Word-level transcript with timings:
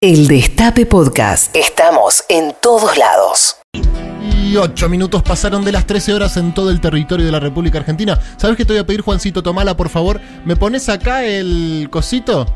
El 0.00 0.28
Destape 0.28 0.86
Podcast. 0.86 1.56
Estamos 1.56 2.22
en 2.28 2.54
todos 2.62 2.96
lados. 2.96 3.56
Y 4.44 4.56
8 4.56 4.88
minutos 4.88 5.24
pasaron 5.24 5.64
de 5.64 5.72
las 5.72 5.88
13 5.88 6.14
horas 6.14 6.36
en 6.36 6.54
todo 6.54 6.70
el 6.70 6.80
territorio 6.80 7.26
de 7.26 7.32
la 7.32 7.40
República 7.40 7.78
Argentina. 7.78 8.16
¿Sabes 8.36 8.56
qué 8.56 8.64
te 8.64 8.74
voy 8.74 8.80
a 8.80 8.86
pedir, 8.86 9.00
Juancito 9.00 9.42
Tomala, 9.42 9.76
por 9.76 9.88
favor? 9.88 10.20
¿Me 10.44 10.54
pones 10.54 10.88
acá 10.88 11.24
el 11.24 11.88
cosito? 11.90 12.46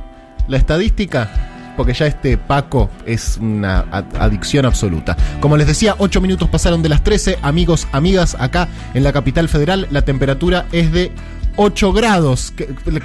La 0.46 0.56
estadística. 0.56 1.74
Porque 1.76 1.94
ya 1.94 2.06
este 2.06 2.38
Paco 2.38 2.88
es 3.06 3.38
una 3.38 3.80
ad- 3.90 4.04
adicción 4.20 4.64
absoluta. 4.64 5.16
Como 5.40 5.56
les 5.56 5.66
decía, 5.66 5.96
8 5.98 6.20
minutos 6.20 6.48
pasaron 6.48 6.80
de 6.80 6.90
las 6.90 7.02
13. 7.02 7.40
Amigos, 7.42 7.88
amigas, 7.90 8.36
acá 8.38 8.68
en 8.94 9.02
la 9.02 9.12
capital 9.12 9.48
federal, 9.48 9.88
la 9.90 10.02
temperatura 10.02 10.66
es 10.70 10.92
de 10.92 11.10
8 11.56 11.92
grados. 11.92 12.52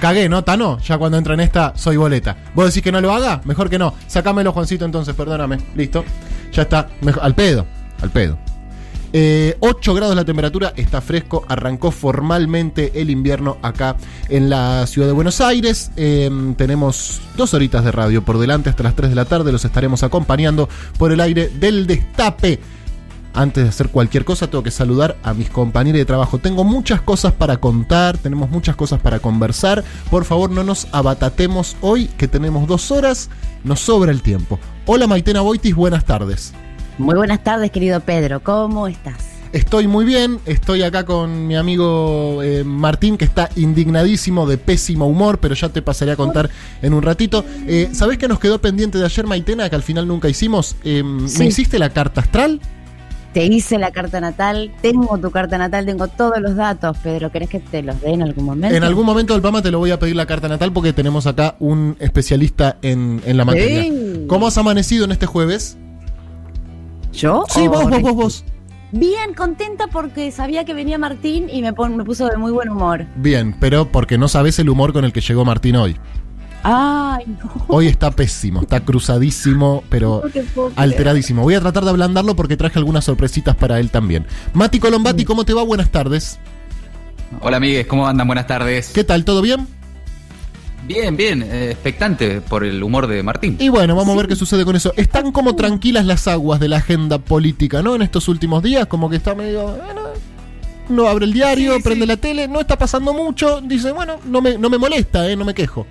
Cagué, 0.00 0.28
¿no? 0.28 0.42
Tano, 0.44 0.78
ya 0.80 0.98
cuando 0.98 1.18
entra 1.18 1.34
en 1.34 1.40
esta, 1.40 1.72
soy 1.76 1.96
boleta. 1.96 2.36
¿Vos 2.54 2.66
decís 2.66 2.82
que 2.82 2.92
no 2.92 3.00
lo 3.00 3.12
haga? 3.12 3.40
Mejor 3.44 3.68
que 3.70 3.78
no. 3.78 3.94
Sácamelo, 4.06 4.52
Juancito, 4.52 4.84
entonces, 4.84 5.14
perdóname. 5.14 5.58
Listo. 5.74 6.04
Ya 6.52 6.62
está. 6.62 6.88
Mejor- 7.02 7.22
al 7.22 7.34
pedo. 7.34 7.66
Al 8.02 8.10
pedo. 8.10 8.38
Eh, 9.12 9.56
8 9.60 9.94
grados 9.94 10.14
la 10.14 10.24
temperatura, 10.26 10.74
está 10.76 11.00
fresco, 11.00 11.42
arrancó 11.48 11.90
formalmente 11.90 13.00
el 13.00 13.08
invierno 13.08 13.56
acá 13.62 13.96
en 14.28 14.50
la 14.50 14.86
ciudad 14.86 15.08
de 15.08 15.14
Buenos 15.14 15.40
Aires. 15.40 15.90
Eh, 15.96 16.30
tenemos 16.58 17.22
dos 17.34 17.54
horitas 17.54 17.84
de 17.84 17.90
radio 17.92 18.22
por 18.22 18.38
delante 18.38 18.68
hasta 18.68 18.82
las 18.82 18.94
3 18.94 19.08
de 19.08 19.16
la 19.16 19.24
tarde, 19.24 19.50
los 19.50 19.64
estaremos 19.64 20.02
acompañando 20.02 20.68
por 20.98 21.10
el 21.10 21.20
aire 21.20 21.48
del 21.48 21.86
destape. 21.86 22.60
Antes 23.38 23.62
de 23.62 23.68
hacer 23.68 23.90
cualquier 23.90 24.24
cosa, 24.24 24.50
tengo 24.50 24.64
que 24.64 24.72
saludar 24.72 25.16
a 25.22 25.32
mis 25.32 25.48
compañeros 25.48 26.00
de 26.00 26.04
trabajo. 26.04 26.38
Tengo 26.38 26.64
muchas 26.64 27.00
cosas 27.00 27.32
para 27.32 27.58
contar, 27.58 28.18
tenemos 28.18 28.50
muchas 28.50 28.74
cosas 28.74 29.00
para 29.00 29.20
conversar. 29.20 29.84
Por 30.10 30.24
favor, 30.24 30.50
no 30.50 30.64
nos 30.64 30.88
abatatemos 30.90 31.76
hoy, 31.80 32.06
que 32.18 32.26
tenemos 32.26 32.66
dos 32.66 32.90
horas, 32.90 33.30
nos 33.62 33.78
sobra 33.78 34.10
el 34.10 34.22
tiempo. 34.22 34.58
Hola 34.86 35.06
Maitena 35.06 35.40
Boitis, 35.40 35.76
buenas 35.76 36.04
tardes. 36.04 36.52
Muy 36.98 37.14
buenas 37.14 37.44
tardes, 37.44 37.70
querido 37.70 38.00
Pedro. 38.00 38.42
¿Cómo 38.42 38.88
estás? 38.88 39.38
Estoy 39.52 39.86
muy 39.86 40.04
bien, 40.04 40.40
estoy 40.44 40.82
acá 40.82 41.06
con 41.06 41.46
mi 41.46 41.54
amigo 41.54 42.42
eh, 42.42 42.64
Martín, 42.64 43.16
que 43.16 43.24
está 43.24 43.50
indignadísimo 43.54 44.48
de 44.48 44.58
pésimo 44.58 45.06
humor, 45.06 45.38
pero 45.38 45.54
ya 45.54 45.68
te 45.68 45.80
pasaré 45.80 46.10
a 46.10 46.16
contar 46.16 46.50
en 46.82 46.92
un 46.92 47.02
ratito. 47.02 47.44
Eh, 47.68 47.88
¿Sabés 47.92 48.18
qué 48.18 48.26
nos 48.26 48.40
quedó 48.40 48.60
pendiente 48.60 48.98
de 48.98 49.04
ayer, 49.04 49.26
Maitena, 49.28 49.70
que 49.70 49.76
al 49.76 49.84
final 49.84 50.08
nunca 50.08 50.28
hicimos? 50.28 50.74
Eh, 50.82 51.04
Sí. 51.26 51.38
¿Me 51.38 51.46
hiciste 51.46 51.78
la 51.78 51.90
carta 51.90 52.20
astral? 52.20 52.60
Te 53.32 53.44
hice 53.44 53.78
la 53.78 53.90
carta 53.90 54.20
natal, 54.20 54.72
tengo 54.80 55.18
tu 55.18 55.30
carta 55.30 55.58
natal, 55.58 55.84
tengo 55.84 56.08
todos 56.08 56.40
los 56.40 56.56
datos, 56.56 56.96
Pedro. 56.98 57.30
¿Querés 57.30 57.50
que 57.50 57.60
te 57.60 57.82
los 57.82 58.00
dé 58.00 58.12
en 58.12 58.22
algún 58.22 58.44
momento? 58.46 58.74
En 58.74 58.82
algún 58.84 59.04
momento 59.04 59.34
del 59.34 59.42
programa 59.42 59.62
te 59.62 59.70
lo 59.70 59.78
voy 59.78 59.90
a 59.90 59.98
pedir 59.98 60.16
la 60.16 60.24
carta 60.26 60.48
natal 60.48 60.72
porque 60.72 60.92
tenemos 60.94 61.26
acá 61.26 61.54
un 61.60 61.96
especialista 62.00 62.78
en, 62.82 63.20
en 63.26 63.36
la 63.36 63.44
materia. 63.44 63.82
Sí. 63.82 64.24
¿Cómo 64.28 64.46
has 64.46 64.56
amanecido 64.56 65.04
en 65.04 65.12
este 65.12 65.26
jueves? 65.26 65.76
¿Yo? 67.12 67.44
Sí, 67.48 67.68
vos, 67.68 67.84
vos, 67.88 68.00
vos, 68.02 68.14
vos. 68.14 68.44
Bien, 68.92 69.34
contenta 69.34 69.88
porque 69.88 70.30
sabía 70.30 70.64
que 70.64 70.72
venía 70.72 70.96
Martín 70.96 71.48
y 71.52 71.60
me, 71.60 71.74
pon- 71.74 71.96
me 71.96 72.04
puso 72.04 72.26
de 72.28 72.38
muy 72.38 72.50
buen 72.52 72.70
humor. 72.70 73.04
Bien, 73.16 73.54
pero 73.60 73.92
porque 73.92 74.16
no 74.16 74.28
sabes 74.28 74.58
el 74.58 74.70
humor 74.70 74.92
con 74.94 75.04
el 75.04 75.12
que 75.12 75.20
llegó 75.20 75.44
Martín 75.44 75.76
hoy. 75.76 75.96
Ay, 76.62 77.24
no. 77.26 77.64
Hoy 77.68 77.86
está 77.86 78.10
pésimo, 78.10 78.62
está 78.62 78.80
cruzadísimo, 78.80 79.84
pero 79.88 80.22
No 80.56 80.70
alteradísimo. 80.76 81.42
Voy 81.42 81.54
a 81.54 81.60
tratar 81.60 81.84
de 81.84 81.90
ablandarlo 81.90 82.34
porque 82.36 82.56
traje 82.56 82.78
algunas 82.78 83.04
sorpresitas 83.04 83.54
para 83.56 83.78
él 83.80 83.90
también. 83.90 84.26
Mati 84.54 84.78
Colombati, 84.78 85.24
¿cómo 85.24 85.44
te 85.44 85.54
va? 85.54 85.62
Buenas 85.62 85.90
tardes. 85.90 86.38
Hola 87.40 87.58
amigues, 87.58 87.86
¿cómo 87.86 88.06
andan? 88.08 88.26
Buenas 88.26 88.46
tardes. 88.46 88.90
¿Qué 88.92 89.04
tal? 89.04 89.24
¿Todo 89.24 89.42
bien? 89.42 89.66
Bien, 90.86 91.16
bien, 91.16 91.42
eh, 91.42 91.70
expectante 91.72 92.40
por 92.40 92.64
el 92.64 92.82
humor 92.82 93.06
de 93.06 93.22
Martín. 93.22 93.56
Y 93.60 93.68
bueno, 93.68 93.94
vamos 93.94 94.14
a 94.14 94.16
ver 94.16 94.26
qué 94.28 94.36
sucede 94.36 94.64
con 94.64 94.74
eso. 94.74 94.94
Están 94.96 95.32
como 95.32 95.54
tranquilas 95.54 96.06
las 96.06 96.26
aguas 96.26 96.60
de 96.60 96.68
la 96.68 96.78
agenda 96.78 97.18
política, 97.18 97.82
¿no? 97.82 97.94
En 97.94 98.00
estos 98.02 98.26
últimos 98.28 98.62
días, 98.62 98.86
como 98.86 99.10
que 99.10 99.16
está 99.16 99.34
medio... 99.34 99.66
bueno, 99.76 100.00
no 100.88 101.06
abre 101.06 101.26
el 101.26 101.34
diario, 101.34 101.76
Sí, 101.76 101.82
prende 101.82 102.04
sí. 102.06 102.08
la 102.08 102.16
tele, 102.16 102.48
no 102.48 102.60
está 102.60 102.78
pasando 102.78 103.12
mucho. 103.12 103.60
Dice, 103.60 103.92
bueno, 103.92 104.16
no 104.24 104.40
me, 104.40 104.56
no 104.56 104.70
me 104.70 104.78
molesta, 104.78 105.28
¿eh? 105.30 105.36
No 105.36 105.44
me 105.44 105.52
quejo. 105.52 105.86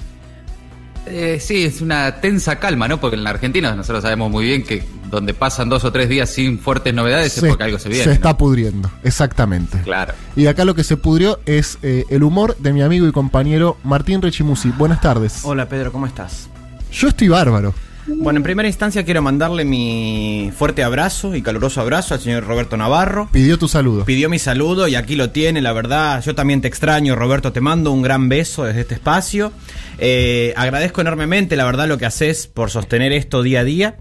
Eh, 1.10 1.40
sí, 1.40 1.66
es 1.66 1.82
una 1.82 2.20
tensa 2.22 2.60
calma, 2.60 2.88
¿no? 2.88 3.00
Porque 3.00 3.16
en 3.16 3.24
la 3.24 3.32
Argentina 3.32 3.74
nosotros 3.76 4.04
sabemos 4.04 4.30
muy 4.30 4.46
bien 4.46 4.64
que 4.64 4.84
donde 5.10 5.34
pasan 5.34 5.70
dos 5.70 5.84
o 5.86 5.92
tres 5.92 6.10
días 6.10 6.30
sin 6.30 6.60
fuertes 6.60 6.94
novedades 6.94 7.38
es 7.38 7.44
porque 7.44 7.64
algo 7.64 7.80
se 7.80 7.90
viene. 7.90 8.04
se 8.04 8.12
está 8.12 8.30
¿no? 8.30 8.38
pudriendo, 8.38 8.92
exactamente. 9.04 9.80
Claro. 9.84 10.14
Y 10.36 10.48
acá 10.48 10.66
lo 10.66 10.76
que 10.76 10.84
se 10.84 10.98
pudrió 10.98 11.40
es 11.46 11.78
eh, 11.82 12.06
el 12.10 12.24
humor 12.24 12.58
de 12.58 12.74
mi 12.74 12.82
amigo 12.82 13.08
y 13.08 13.12
compañero 13.12 13.78
Martín 13.84 14.22
Rechimusi. 14.22 14.70
Buenas 14.70 15.02
tardes. 15.02 15.40
Hola 15.44 15.68
Pedro, 15.70 15.92
¿cómo 15.92 16.06
estás? 16.06 16.50
Yo 16.92 17.08
estoy 17.08 17.30
bárbaro. 17.30 17.74
Bueno, 18.08 18.38
en 18.38 18.44
primera 18.44 18.68
instancia 18.68 19.04
quiero 19.04 19.22
mandarle 19.22 19.66
mi 19.66 20.52
fuerte 20.56 20.84
abrazo 20.84 21.36
y 21.36 21.42
caluroso 21.42 21.82
abrazo 21.82 22.14
al 22.14 22.22
señor 22.22 22.46
Roberto 22.46 22.78
Navarro. 22.78 23.28
Pidió 23.34 23.60
tu 23.60 23.68
saludo. 23.68 24.06
Pidió 24.06 24.30
mi 24.30 24.40
saludo 24.40 24.88
y 24.88 24.96
aquí 24.96 25.18
lo 25.18 25.32
tiene, 25.32 25.62
la 25.62 25.74
verdad. 25.74 26.24
Yo 26.24 26.34
también 26.34 26.62
te 26.62 26.70
extraño, 26.70 27.16
Roberto. 27.16 27.52
Te 27.52 27.60
mando 27.60 27.92
un 27.92 28.02
gran 28.02 28.30
beso 28.30 28.64
desde 28.64 28.82
este 28.82 28.96
espacio. 28.96 29.52
Eh, 29.98 30.54
agradezco 30.56 31.02
enormemente, 31.02 31.58
la 31.58 31.66
verdad, 31.66 31.88
lo 31.88 31.98
que 31.98 32.06
haces 32.06 32.48
por 32.48 32.72
sostener 32.72 33.12
esto 33.12 33.44
día 33.44 33.60
a 33.60 33.64
día. 33.66 33.96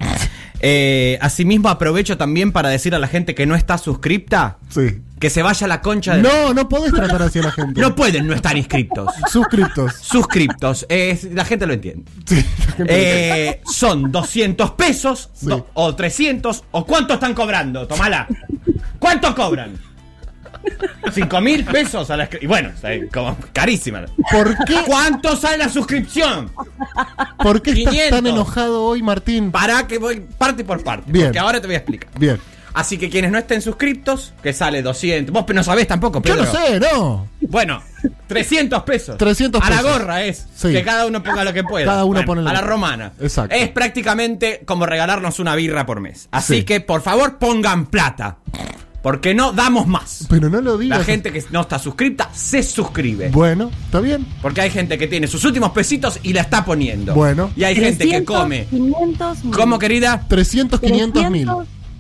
Eh, 0.61 1.19
asimismo, 1.21 1.69
aprovecho 1.69 2.17
también 2.17 2.53
para 2.53 2.69
decir 2.69 2.95
a 2.95 2.99
la 2.99 3.09
gente 3.09 3.35
que 3.35 3.47
no 3.47 3.55
está 3.55 3.79
suscripta 3.79 4.59
Sí. 4.69 5.01
que 5.19 5.31
se 5.31 5.43
vaya 5.43 5.65
a 5.67 5.69
la 5.69 5.81
concha 5.83 6.17
de. 6.17 6.23
No, 6.23 6.55
no 6.55 6.69
podés 6.69 6.93
tratar 6.93 7.23
así 7.23 7.39
a 7.39 7.43
la 7.43 7.53
gente. 7.53 7.81
No 7.81 7.95
pueden 7.95 8.27
no 8.27 8.35
estar 8.35 8.57
inscriptos. 8.57 9.13
Suscriptos. 9.31 9.95
Suscriptos. 10.01 10.87
Eh, 10.89 11.19
la 11.35 11.45
gente 11.45 11.67
lo 11.67 11.75
entiende. 11.75 12.05
Sí, 12.25 12.37
la 12.69 12.73
gente- 12.75 13.49
Eh, 13.51 13.61
son 13.71 14.11
200 14.11 14.71
pesos 14.73 15.31
Sí. 15.35 15.47
do- 15.47 15.69
o 15.75 15.95
300 15.95 16.65
o 16.71 16.85
cuánto 16.87 17.15
están 17.15 17.35
cobrando, 17.35 17.87
tomala. 17.87 18.27
¿Cuánto 18.99 19.35
cobran? 19.35 19.73
5 21.13 21.41
mil 21.41 21.65
pesos 21.65 22.11
a 22.11 22.17
la 22.17 22.29
y 22.41 22.47
bueno, 22.47 22.71
como 23.13 23.37
carísima. 23.53 24.05
¿Por 24.31 24.57
qué, 24.65 24.77
¿Cuánto 24.87 25.37
sale 25.37 25.59
la 25.59 25.69
suscripción? 25.69 26.51
¿por 27.39 27.63
qué 27.63 27.71
estás 27.71 27.93
500. 27.95 28.11
tan 28.11 28.27
enojado 28.27 28.85
hoy, 28.85 29.03
Martín? 29.03 29.51
Para 29.53 29.87
que 29.87 29.99
voy 29.99 30.21
parte 30.21 30.65
por 30.65 30.83
parte, 30.83 31.11
Bien. 31.11 31.27
porque 31.27 31.39
ahora 31.39 31.61
te 31.61 31.67
voy 31.67 31.75
a 31.75 31.79
explicar. 31.79 32.11
Bien. 32.19 32.39
Así 32.75 32.99
que 32.99 33.09
quienes 33.09 33.31
no 33.31 33.39
estén 33.39 33.63
suscriptos, 33.63 34.35
que 34.43 34.53
sale 34.53 34.83
200. 34.83 35.33
Vos 35.33 35.47
no 35.55 35.65
sabés 35.65 35.87
tampoco, 35.89 36.21
Yo 36.23 36.35
Pedro. 36.37 36.45
no 36.45 36.53
sé, 36.53 36.79
no. 36.79 37.29
Bueno, 37.41 37.83
300 38.27 38.83
pesos. 38.83 39.17
300 39.17 39.63
A 39.63 39.71
la 39.71 39.77
pesos. 39.79 39.93
gorra 39.93 40.23
es. 40.25 40.47
Sí. 40.55 40.73
Que 40.73 40.83
cada 40.83 41.07
uno 41.07 41.23
ponga 41.23 41.43
lo 41.43 41.55
que 41.55 41.65
pueda. 41.65 41.87
Cada 41.87 42.05
uno 42.05 42.17
Bueno, 42.17 42.27
pone 42.27 42.43
lo 42.43 42.51
A 42.51 42.53
la 42.53 42.61
romana. 42.61 43.13
Exacto. 43.19 43.55
Es 43.55 43.71
prácticamente 43.71 44.61
como 44.67 44.85
regalarnos 44.85 45.39
una 45.39 45.55
birra 45.55 45.87
por 45.87 46.01
mes. 46.01 46.29
Así 46.33 46.59
Sí. 46.59 46.65
que, 46.65 46.81
por 46.83 47.01
favor, 47.01 47.39
pongan 47.39 47.87
plata. 47.87 48.37
Porque 49.07 49.35
no 49.35 49.53
damos 49.53 49.87
más. 49.87 50.27
Pero 50.29 50.51
no 50.51 50.61
lo 50.61 50.77
digas. 50.77 50.99
La 50.99 51.05
gente 51.05 51.33
que 51.33 51.41
no 51.53 51.61
está 51.61 51.79
suscripta 51.79 52.29
se 52.35 52.65
suscribe. 52.65 53.29
Bueno, 53.29 53.71
está 53.85 54.01
bien. 54.01 54.27
Porque 54.43 54.63
hay 54.63 54.71
gente 54.71 54.99
que 54.99 55.07
tiene 55.07 55.29
sus 55.29 55.45
últimos 55.45 55.71
pesitos 55.71 56.19
y 56.25 56.33
la 56.33 56.41
está 56.41 56.65
poniendo. 56.65 57.15
Bueno. 57.15 57.53
Y 57.55 57.63
hay 57.63 57.77
gente 57.77 58.03
que 58.03 58.23
300, 58.23 58.37
come. 58.37 58.67
500, 58.69 59.45
mil. 59.45 59.55
¿Cómo, 59.55 59.79
querida? 59.79 60.27
300, 60.27 60.81
500 60.81 61.31
mil. 61.31 61.49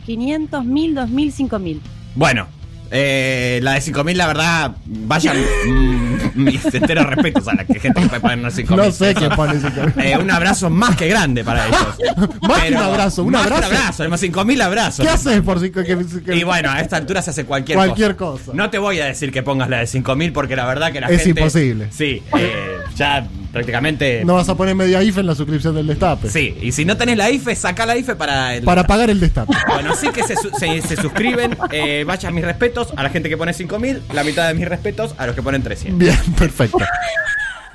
500 0.04 0.64
mil, 0.64 0.94
2000, 0.96 1.30
5000. 1.32 1.80
Bueno, 2.16 2.48
eh, 2.90 3.60
la 3.62 3.72
de 3.74 3.80
5000, 3.80 4.16
la 4.18 4.26
verdad, 4.26 4.72
vaya 4.86 5.32
mm, 5.34 6.18
mis 6.34 6.64
enteros 6.74 7.06
respetos 7.06 7.46
a 7.48 7.54
la 7.54 7.64
que 7.64 7.78
gente 7.80 8.00
que 8.02 8.08
puede 8.08 8.20
poner 8.20 8.52
5000. 8.52 8.76
No 8.86 8.92
sé 8.92 9.14
quién 9.14 9.30
pone 9.30 9.54
5.000. 9.54 10.04
Eh, 10.04 10.18
un 10.18 10.30
abrazo 10.30 10.70
más 10.70 10.96
que 10.96 11.08
grande 11.08 11.44
para 11.44 11.66
ellos. 11.66 11.78
Más 12.42 12.62
que 12.62 12.68
un 12.68 12.74
Pero- 12.74 12.80
abrazo, 12.80 13.24
un 13.24 13.32
más 13.32 13.42
abrazo. 13.46 13.68
un 13.68 13.74
abrazo, 13.76 14.02
además 14.02 14.20
5000 14.20 14.62
abrazos. 14.62 15.04
¿Qué 15.06 15.10
haces 15.12 15.40
por 15.42 15.60
cinco 15.60 15.82
que, 15.82 15.98
que- 16.24 16.36
Y 16.36 16.44
bueno, 16.44 16.70
a 16.70 16.80
esta 16.80 16.96
altura 16.96 17.22
se 17.22 17.30
hace 17.30 17.44
cualquier, 17.44 17.76
Cualquier 17.76 18.16
cosa. 18.16 18.52
No 18.54 18.70
te 18.70 18.78
voy 18.78 19.00
a 19.00 19.06
decir 19.06 19.32
que 19.32 19.42
pongas 19.42 19.68
la 19.68 19.78
de 19.78 19.86
5000 19.86 20.32
porque 20.32 20.56
la 20.56 20.64
verdad 20.66 20.92
que 20.92 21.00
la 21.00 21.08
Es 21.08 21.22
gente. 21.22 21.40
imposible. 21.40 21.88
Sí, 21.90 22.22
eh, 22.38 22.75
ya 22.96 23.26
prácticamente. 23.52 24.24
no 24.24 24.34
vas 24.34 24.48
a 24.48 24.54
poner 24.56 24.74
media 24.74 25.02
IFE 25.02 25.20
en 25.20 25.26
la 25.26 25.34
suscripción 25.34 25.74
del 25.74 25.86
destape? 25.86 26.28
Sí, 26.30 26.56
y 26.60 26.72
si 26.72 26.84
no 26.84 26.96
tenés 26.96 27.16
la 27.16 27.30
IFE, 27.30 27.54
saca 27.54 27.86
la 27.86 27.96
IFE 27.96 28.16
para 28.16 28.56
el. 28.56 28.64
Para 28.64 28.86
pagar 28.86 29.10
el 29.10 29.20
destape. 29.20 29.52
Bueno, 29.68 29.92
así 29.92 30.08
que 30.08 30.22
se, 30.24 30.34
su- 30.36 30.50
se- 30.50 30.82
se 30.82 30.96
suscriben. 30.96 31.56
Eh, 31.70 32.04
vaya 32.06 32.30
mis 32.30 32.44
respetos 32.44 32.88
a 32.96 33.02
la 33.02 33.10
gente 33.10 33.28
que 33.28 33.36
pone 33.36 33.52
5000, 33.52 34.02
la 34.12 34.24
mitad 34.24 34.48
de 34.48 34.54
mis 34.54 34.66
respetos 34.68 35.14
a 35.18 35.26
los 35.26 35.34
que 35.34 35.42
ponen 35.42 35.62
300. 35.62 35.98
Bien, 35.98 36.18
perfecto. 36.38 36.78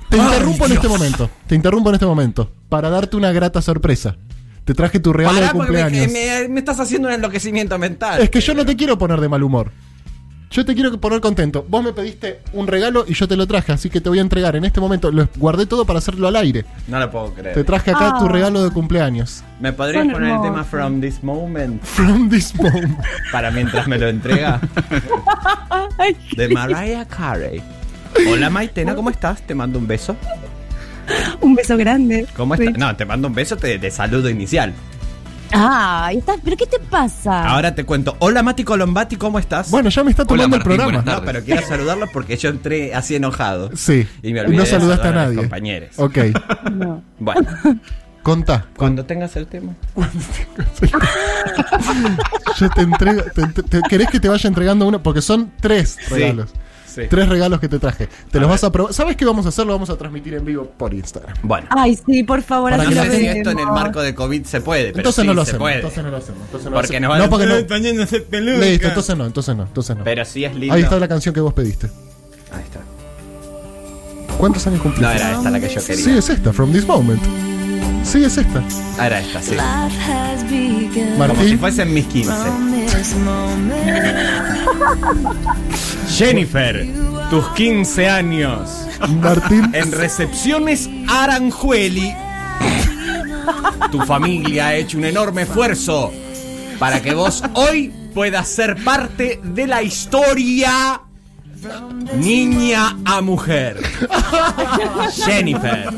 Te 0.09 0.17
interrumpo 0.17 0.65
en 0.65 0.71
este 0.73 0.87
momento. 0.89 1.29
Te 1.47 1.55
interrumpo 1.55 1.89
en 1.89 1.95
este 1.95 2.05
momento. 2.05 2.51
Para 2.67 2.89
darte 2.89 3.15
una 3.15 3.31
grata 3.31 3.61
sorpresa. 3.61 4.17
Te 4.65 4.73
traje 4.73 4.99
tu 4.99 5.11
regalo 5.13 5.35
Pará, 5.35 5.47
de 5.47 5.53
porque 5.53 5.71
me, 5.71 5.81
cumpleaños. 5.83 6.11
me- 6.13 6.47
me 6.49 6.59
estás 6.59 6.79
haciendo 6.79 7.07
un 7.07 7.13
enloquecimiento 7.13 7.77
mental. 7.79 8.21
Es 8.21 8.29
que 8.29 8.41
yo 8.41 8.53
no 8.53 8.65
te 8.65 8.75
quiero 8.75 8.97
poner 8.97 9.19
de 9.21 9.29
mal 9.29 9.41
humor. 9.41 9.71
Yo 10.51 10.65
te 10.65 10.73
quiero 10.75 10.99
poner 10.99 11.21
contento. 11.21 11.65
Vos 11.69 11.81
me 11.81 11.93
pediste 11.93 12.41
un 12.51 12.67
regalo 12.67 13.05
y 13.07 13.13
yo 13.13 13.25
te 13.25 13.37
lo 13.37 13.47
traje, 13.47 13.71
así 13.71 13.89
que 13.89 14.01
te 14.01 14.09
voy 14.09 14.17
a 14.19 14.21
entregar 14.21 14.53
en 14.57 14.65
este 14.65 14.81
momento. 14.81 15.09
Lo 15.09 15.29
guardé 15.37 15.65
todo 15.65 15.85
para 15.85 15.99
hacerlo 15.99 16.27
al 16.27 16.35
aire. 16.35 16.65
No 16.89 16.99
lo 16.99 17.09
puedo 17.09 17.33
creer. 17.33 17.55
Te 17.55 17.63
traje 17.63 17.91
acá 17.91 18.17
tu 18.19 18.25
Ah. 18.25 18.29
regalo 18.29 18.61
de 18.61 18.69
cumpleaños. 18.71 19.45
¿Me 19.61 19.71
podrías 19.71 20.03
Son 20.03 20.11
poner 20.11 20.31
el 20.35 20.41
tema 20.41 20.63
From 20.65 20.99
This 20.99 21.23
Moment 21.23 21.81
From 21.83 22.29
this 22.29 22.53
moment. 22.55 22.99
para 23.31 23.49
mientras 23.49 23.87
me 23.87 23.97
lo 23.97 24.09
entrega? 24.09 24.59
De 26.35 26.49
Mariah 26.49 27.05
Carey. 27.05 27.61
Hola 28.29 28.49
Maitena, 28.49 28.93
¿cómo 28.93 29.09
estás? 29.09 29.41
Te 29.43 29.55
mando 29.55 29.79
un 29.79 29.87
beso. 29.87 30.17
Un 31.39 31.55
beso 31.55 31.77
grande. 31.77 32.27
¿Cómo 32.35 32.55
estás? 32.55 32.77
No, 32.77 32.93
te 32.97 33.05
mando 33.05 33.29
un 33.29 33.33
beso 33.33 33.55
de, 33.55 33.77
de 33.77 33.89
saludo 33.89 34.29
inicial. 34.29 34.73
Ah, 35.53 36.05
ahí 36.07 36.17
está. 36.17 36.35
¿Pero 36.43 36.55
qué 36.57 36.65
te 36.65 36.79
pasa? 36.79 37.49
Ahora 37.49 37.73
te 37.75 37.83
cuento. 37.83 38.15
Hola 38.19 38.41
Mati 38.43 38.63
Colombati, 38.63 39.15
¿cómo 39.17 39.37
estás? 39.39 39.69
Bueno, 39.71 39.89
ya 39.89 40.03
me 40.03 40.11
está 40.11 40.23
Hola, 40.23 40.29
tomando 40.29 40.55
el 40.57 40.63
programa. 40.63 41.01
no, 41.05 41.21
pero 41.25 41.43
quiero 41.43 41.65
saludarlos 41.67 42.09
porque 42.13 42.37
yo 42.37 42.49
entré 42.49 42.93
así 42.93 43.15
enojado. 43.15 43.69
Sí. 43.75 44.07
Y 44.23 44.33
me 44.33 44.41
olvidé 44.41 44.57
no 44.57 44.63
de 44.63 44.69
saludaste 44.69 45.07
a 45.07 45.11
saludar 45.11 45.25
a 45.25 45.27
mis 45.27 45.35
nadie. 45.35 45.49
compañeros. 45.49 45.89
Ok. 45.97 46.17
No. 46.71 47.03
Bueno, 47.19 47.47
Contá. 48.23 48.65
cuando 48.77 49.03
tengas 49.05 49.35
el 49.35 49.47
tema. 49.47 49.73
Yo 52.57 52.69
te 52.69 52.81
entrego. 52.81 53.23
te- 53.33 53.47
te- 53.47 53.63
te- 53.63 53.81
¿Querés 53.89 54.09
que 54.09 54.19
te 54.19 54.29
vaya 54.29 54.47
entregando 54.47 54.87
uno? 54.87 55.01
Porque 55.03 55.21
son 55.21 55.51
tres 55.59 55.97
regalos. 56.09 56.51
Sí. 56.93 57.03
Tres 57.09 57.29
regalos 57.29 57.59
que 57.61 57.69
te 57.69 57.79
traje. 57.79 58.09
Te 58.31 58.39
los 58.39 58.49
vas 58.49 58.63
a 58.65 58.71
probar. 58.71 58.93
¿Sabes 58.93 59.15
qué 59.15 59.23
vamos 59.23 59.45
a 59.45 59.49
hacer? 59.49 59.65
Lo 59.65 59.71
vamos 59.73 59.89
a 59.89 59.95
transmitir 59.97 60.33
en 60.33 60.43
vivo 60.43 60.65
por 60.77 60.93
Instagram. 60.93 61.35
Bueno. 61.41 61.67
Ay, 61.69 61.97
sí, 62.05 62.23
por 62.23 62.41
favor, 62.41 62.71
Para 62.71 62.83
No 62.83 62.89
que 62.89 62.95
lo 62.95 63.03
sé 63.03 63.17
si 63.17 63.27
esto 63.27 63.51
en 63.51 63.59
el 63.59 63.67
marco 63.67 64.01
de 64.01 64.13
COVID 64.13 64.43
se 64.43 64.59
puede, 64.61 64.87
pero 64.87 64.97
Entonces 64.99 65.21
sí 65.21 65.27
no 65.27 65.33
lo 65.33 65.45
se 65.45 65.51
hacemos. 65.51 65.63
puede. 65.63 65.75
Entonces 65.75 66.03
no 66.03 66.09
lo 66.11 66.17
hacemos. 66.17 66.41
Entonces 66.45 66.65
no 66.65 66.71
lo 66.71 66.75
Porque 66.75 66.97
hacemos. 66.97 67.01
nos 67.01 67.09
van 67.09 67.19
no, 67.19 67.25
a 67.25 67.29
porque 67.29 67.45
no. 67.45 67.55
Listo, 68.59 68.87
entonces 68.87 69.17
no, 69.17 69.25
entonces 69.25 69.55
no, 69.55 69.63
entonces 69.63 69.95
no. 69.97 70.03
Pero 70.03 70.25
sí 70.25 70.43
es 70.43 70.53
lindo. 70.55 70.75
Ahí 70.75 70.81
está 70.83 70.99
la 70.99 71.07
canción 71.07 71.33
que 71.33 71.41
vos 71.41 71.53
pediste. 71.53 71.87
Ahí 72.51 72.63
está. 72.63 72.79
¿Cuántos 74.37 74.65
años 74.67 74.81
cumpliste? 74.81 75.05
No 75.13 75.19
era 75.19 75.31
esta 75.37 75.49
la 75.49 75.59
que 75.59 75.69
yo 75.69 75.81
quería. 75.85 76.03
Sí, 76.03 76.17
es 76.17 76.29
esta, 76.29 76.51
From 76.51 76.71
This 76.71 76.85
Moment. 76.85 77.21
Sí, 78.03 78.23
es 78.23 78.37
esta. 78.37 78.63
Ah, 78.97 79.07
era 79.07 79.19
esta, 79.19 79.41
sí. 79.41 79.55
Como 79.55 81.11
si 81.11 81.17
Martín, 81.17 81.59
fuesen 81.59 81.93
mis 81.93 82.05
15. 82.07 82.31
Jennifer, 86.09 86.87
tus 87.29 87.47
15 87.49 88.09
años. 88.09 88.87
Martín, 89.21 89.71
En 89.73 89.91
recepciones 89.91 90.89
Aranjueli, 91.07 92.13
tu 93.91 93.99
familia 94.01 94.67
ha 94.67 94.75
hecho 94.75 94.97
un 94.97 95.05
enorme 95.05 95.43
esfuerzo 95.43 96.13
para 96.77 97.01
que 97.01 97.13
vos 97.13 97.43
hoy 97.53 97.93
puedas 98.13 98.47
ser 98.47 98.83
parte 98.83 99.39
de 99.43 99.67
la 99.67 99.81
historia 99.81 101.01
niña 102.17 102.97
a 103.05 103.21
mujer. 103.21 103.81
Jennifer, 105.25 105.89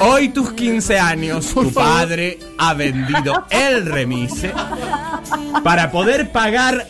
hoy 0.00 0.30
tus 0.30 0.52
15 0.52 0.98
años, 0.98 1.46
tu 1.52 1.72
padre 1.72 2.38
ha 2.58 2.74
vendido 2.74 3.44
el 3.50 3.86
remise 3.86 4.52
para 5.62 5.90
poder 5.90 6.30
pagar 6.32 6.86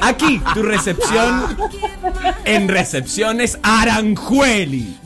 aquí 0.00 0.40
tu 0.54 0.62
recepción 0.62 1.56
en 2.44 2.68
recepciones 2.68 3.58
Aranjueli. 3.62 4.96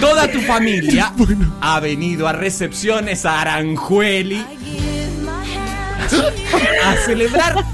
Toda 0.00 0.30
tu 0.30 0.40
familia 0.40 1.12
ha 1.60 1.80
venido 1.80 2.28
a 2.28 2.32
recepciones 2.32 3.26
Aranjueli 3.26 4.44
a 6.84 6.96
celebrar 7.04 7.64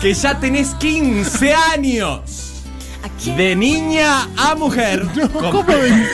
que 0.00 0.14
ya 0.14 0.38
tenés 0.38 0.74
15 0.76 1.54
años. 1.54 2.51
De 3.36 3.54
niña 3.56 4.28
a 4.36 4.54
mujer. 4.54 5.06
¿cómo 5.32 5.64
ven- 5.64 6.08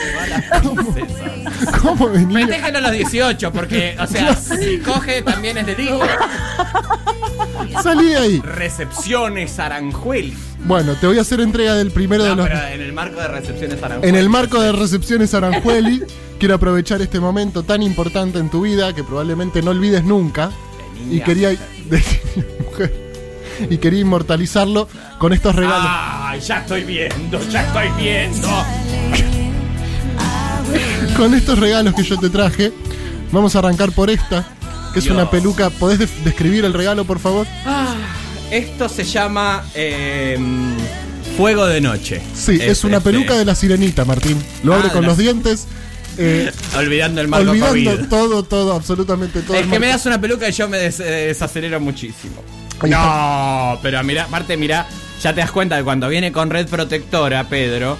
¿Cómo 1.81 2.09
venía? 2.09 2.47
Festejen 2.47 2.75
a 2.75 2.81
los 2.81 2.91
18, 2.91 3.51
porque, 3.51 3.95
o 3.99 4.07
sea, 4.07 4.35
si 4.35 4.77
coge 4.79 5.21
también 5.21 5.57
es 5.57 5.65
delito. 5.65 5.99
Salí 7.83 8.09
de 8.09 8.17
ahí. 8.17 8.39
Recepciones 8.41 9.59
Aranjueli. 9.59 10.35
Bueno, 10.65 10.95
te 10.95 11.07
voy 11.07 11.17
a 11.17 11.21
hacer 11.21 11.39
entrega 11.41 11.75
del 11.75 11.91
primero 11.91 12.23
de 12.23 12.29
No, 12.31 12.35
los. 12.37 12.47
pero 12.47 12.59
en 12.67 12.81
el 12.81 12.93
marco 12.93 13.19
de 13.19 13.27
recepciones 13.27 13.81
Aranjueli. 13.83 14.09
En 14.09 14.15
el 14.15 14.29
marco 14.29 14.61
de 14.61 14.71
recepciones 14.71 15.33
Aranjueli, 15.33 16.03
quiero 16.39 16.55
aprovechar 16.55 17.01
este 17.01 17.19
momento 17.19 17.63
tan 17.63 17.81
importante 17.81 18.39
en 18.39 18.49
tu 18.49 18.61
vida 18.61 18.93
que 18.93 19.03
probablemente 19.03 19.61
no 19.61 19.71
olvides 19.71 20.03
nunca. 20.03 20.47
De 20.47 21.01
Y 21.01 21.05
niña. 21.09 21.25
quería. 21.25 21.49
de 21.49 22.03
mujer. 22.65 23.08
Y 23.69 23.77
quería 23.77 24.01
inmortalizarlo 24.01 24.87
con 25.17 25.33
estos 25.33 25.55
regalos. 25.55 25.87
Ay, 25.89 26.39
ya 26.41 26.59
estoy 26.59 26.83
viendo, 26.83 27.39
ya 27.49 27.63
estoy 27.63 27.87
viendo. 27.97 28.47
Con 31.17 31.33
estos 31.33 31.59
regalos 31.59 31.93
que 31.95 32.03
yo 32.03 32.17
te 32.17 32.29
traje, 32.29 32.71
vamos 33.31 33.55
a 33.55 33.59
arrancar 33.59 33.91
por 33.91 34.09
esta, 34.09 34.47
que 34.93 34.99
es 34.99 35.05
Dios. 35.05 35.15
una 35.15 35.29
peluca. 35.29 35.69
¿Podés 35.69 35.99
describir 36.23 36.63
el 36.65 36.73
regalo, 36.73 37.03
por 37.05 37.19
favor? 37.19 37.45
Esto 38.51 38.87
se 38.89 39.03
llama 39.03 39.63
eh, 39.75 40.37
Fuego 41.37 41.65
de 41.65 41.81
Noche. 41.81 42.21
Sí, 42.33 42.57
es, 42.61 42.83
una 42.83 42.97
este, 42.97 43.11
peluca 43.11 43.35
de 43.37 43.45
la 43.45 43.55
sirenita, 43.55 44.05
Martín. 44.05 44.37
Lo 44.63 44.73
Ah, 44.73 44.77
abre 44.77 44.87
de 44.89 44.93
con 44.93 45.05
los 45.05 45.17
dientes. 45.17 45.67
eh, 46.17 46.51
Olvidando 46.77 47.21
el 47.21 47.27
marco 47.27 47.49
olvidando 47.51 47.91
COVID. 47.95 48.07
todo, 48.09 48.43
todo, 48.43 48.73
absolutamente 48.73 49.41
todo. 49.41 49.57
Es 49.57 49.67
que 49.67 49.79
me 49.79 49.87
das 49.87 50.05
una 50.05 50.19
peluca 50.21 50.47
y 50.47 50.51
yo 50.51 50.67
me 50.69 50.77
des- 50.77 50.99
eh, 50.99 51.27
desacelero 51.27 51.79
muchísimo. 51.79 52.41
No, 52.87 53.79
pero 53.81 54.03
mira, 54.03 54.25
aparte, 54.25 54.57
mira, 54.57 54.87
ya 55.21 55.33
te 55.33 55.41
das 55.41 55.51
cuenta 55.51 55.75
de 55.75 55.83
cuando 55.83 56.07
viene 56.07 56.31
con 56.31 56.49
red 56.49 56.67
protectora, 56.67 57.43
Pedro, 57.45 57.97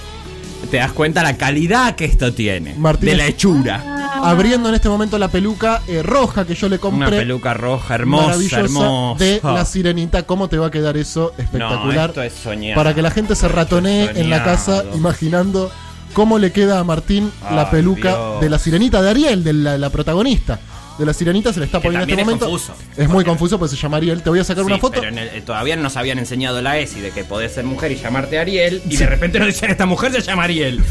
te 0.72 0.78
das 0.78 0.92
cuenta 0.94 1.24
la 1.24 1.38
calidad 1.38 1.96
que 1.96 2.06
esto 2.06 2.34
tiene. 2.34 2.76
Martín 2.76 3.10
de 3.10 3.16
la 3.16 3.26
hechura. 3.28 3.84
Abriendo 4.22 4.70
en 4.70 4.76
este 4.76 4.90
momento 4.90 5.18
la 5.18 5.30
peluca 5.30 5.82
eh, 5.88 6.04
roja 6.04 6.46
que 6.46 6.56
yo 6.56 6.68
le 6.68 6.80
compré. 6.80 7.08
Una 7.08 7.18
peluca 7.18 7.54
roja, 7.54 7.96
hermosa, 7.96 8.26
maravillosa 8.28 8.60
hermosa. 8.60 9.24
de 9.24 9.40
la 9.44 9.66
sirenita. 9.66 10.24
¿Cómo 10.24 10.50
te 10.50 10.58
va 10.58 10.68
a 10.68 10.72
quedar 10.72 10.98
eso? 10.98 11.34
Espectacular. 11.38 11.96
No, 12.16 12.22
esto 12.22 12.22
es 12.24 12.34
soñar. 12.34 12.76
Para 12.76 12.94
que 12.94 13.02
la 13.02 13.12
gente 13.12 13.36
se 13.36 13.48
ratonee 13.48 14.12
en 14.16 14.30
la 14.30 14.44
casa 14.44 14.78
Soñado. 14.80 14.98
imaginando 14.98 15.72
cómo 16.14 16.38
le 16.40 16.52
queda 16.52 16.80
a 16.80 16.84
Martín 16.84 17.32
la 17.52 17.70
peluca 17.70 18.10
Dios. 18.10 18.42
de 18.42 18.50
la 18.50 18.60
sirenita, 18.60 19.02
de 19.02 19.10
Ariel, 19.10 19.44
de 19.44 19.54
la, 19.54 19.78
la 19.78 19.90
protagonista. 19.90 20.60
De 21.00 21.06
la 21.06 21.14
sirenita 21.14 21.54
se 21.54 21.60
le 21.60 21.66
está 21.66 21.80
Que 21.80 21.84
poniendo 21.88 22.04
en 22.04 22.10
este 22.10 22.22
es 22.22 22.26
momento. 22.28 22.46
confuso. 22.50 22.74
Es 22.98 23.08
muy 23.10 23.24
confuso, 23.24 23.58
pues 23.58 23.72
se 23.72 23.78
llama 23.78 23.98
Ariel. 23.98 24.22
Te 24.22 24.30
voy 24.30 24.40
a 24.40 24.44
sacar 24.44 24.64
Sí, 24.66 24.68
una 24.68 24.78
foto. 24.80 25.00
Pero 25.00 25.08
en 25.08 25.18
el- 25.18 25.30
eh, 25.30 25.42
todavía 25.42 25.76
no 25.78 25.84
nos 25.84 25.96
habían 25.96 26.20
enseñado 26.20 26.62
la 26.62 26.78
ESI 26.78 27.00
de 27.00 27.12
que 27.12 27.24
podés 27.24 27.54
ser 27.54 27.64
mujer 27.64 27.92
y 27.94 27.96
llamarte 27.96 28.38
Ariel. 28.38 28.82
Y 28.90 28.98
de 28.98 29.06
repente 29.08 29.40
nos 29.40 29.48
dicen 29.48 29.72
esta 29.72 29.86
mujer 29.86 30.12
se 30.12 30.22
llama 30.22 30.44
Ariel. 30.44 30.84